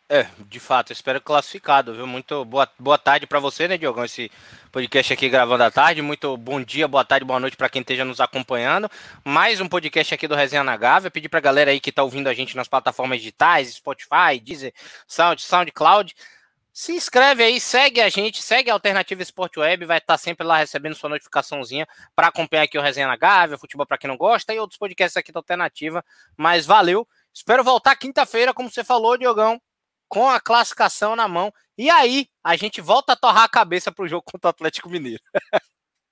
[0.08, 2.06] É, de fato, espero classificado, viu?
[2.06, 4.04] Muito boa, boa tarde para você, né, Diogão?
[4.04, 4.30] Esse
[4.70, 6.00] podcast aqui gravando à tarde.
[6.00, 8.88] Muito bom dia, boa tarde, boa noite para quem esteja nos acompanhando.
[9.24, 11.10] Mais um podcast aqui do Resenha na Gávea.
[11.10, 14.72] Pedir pra galera aí que tá ouvindo a gente nas plataformas digitais, Spotify, Deezer,
[15.08, 16.14] Sound, SoundCloud.
[16.78, 20.58] Se inscreve aí, segue a gente, segue a Alternativa Esporte Web, vai estar sempre lá
[20.58, 24.52] recebendo sua notificaçãozinha para acompanhar aqui o Resenha na Gávea, futebol para quem não gosta
[24.52, 26.04] e outros podcasts aqui da Alternativa.
[26.36, 27.08] Mas valeu.
[27.32, 29.58] Espero voltar quinta-feira, como você falou, Diogão
[30.06, 31.50] com a classificação na mão.
[31.78, 34.90] E aí, a gente volta a torrar a cabeça para o jogo contra o Atlético
[34.90, 35.22] Mineiro.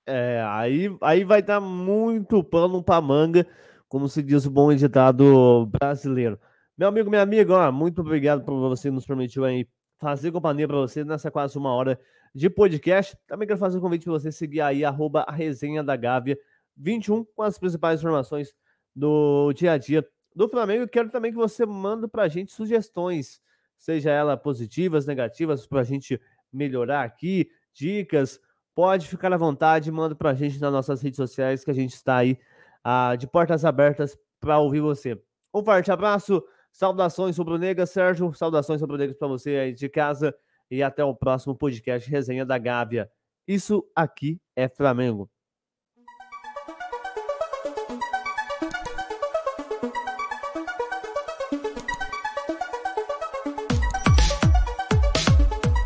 [0.03, 3.47] é, aí, aí vai dar muito pano para manga,
[3.87, 6.39] como se diz o bom editado brasileiro.
[6.75, 9.67] Meu amigo, minha amiga, ó, muito obrigado por você nos permitiu aí
[10.05, 11.99] fazer companhia para você nessa quase uma hora
[12.33, 13.17] de podcast.
[13.25, 16.37] Também quero fazer um convite para você seguir aí, arroba a resenha da Gávea
[16.77, 18.53] 21, com as principais informações
[18.95, 20.87] do dia a dia do Flamengo.
[20.87, 23.41] Quero também que você mande para a gente sugestões
[23.77, 26.19] seja ela positivas, negativas, para a gente
[26.51, 28.39] melhorar aqui, dicas,
[28.73, 31.93] pode ficar à vontade, manda para a gente nas nossas redes sociais, que a gente
[31.93, 32.37] está aí
[32.83, 35.21] ah, de portas abertas para ouvir você.
[35.53, 36.43] Um forte abraço,
[36.75, 40.35] saudações Nega, Sérgio, saudações Nega para você aí de casa
[40.69, 43.09] e até o próximo podcast Resenha da Gávea.
[43.47, 45.29] Isso aqui é Flamengo.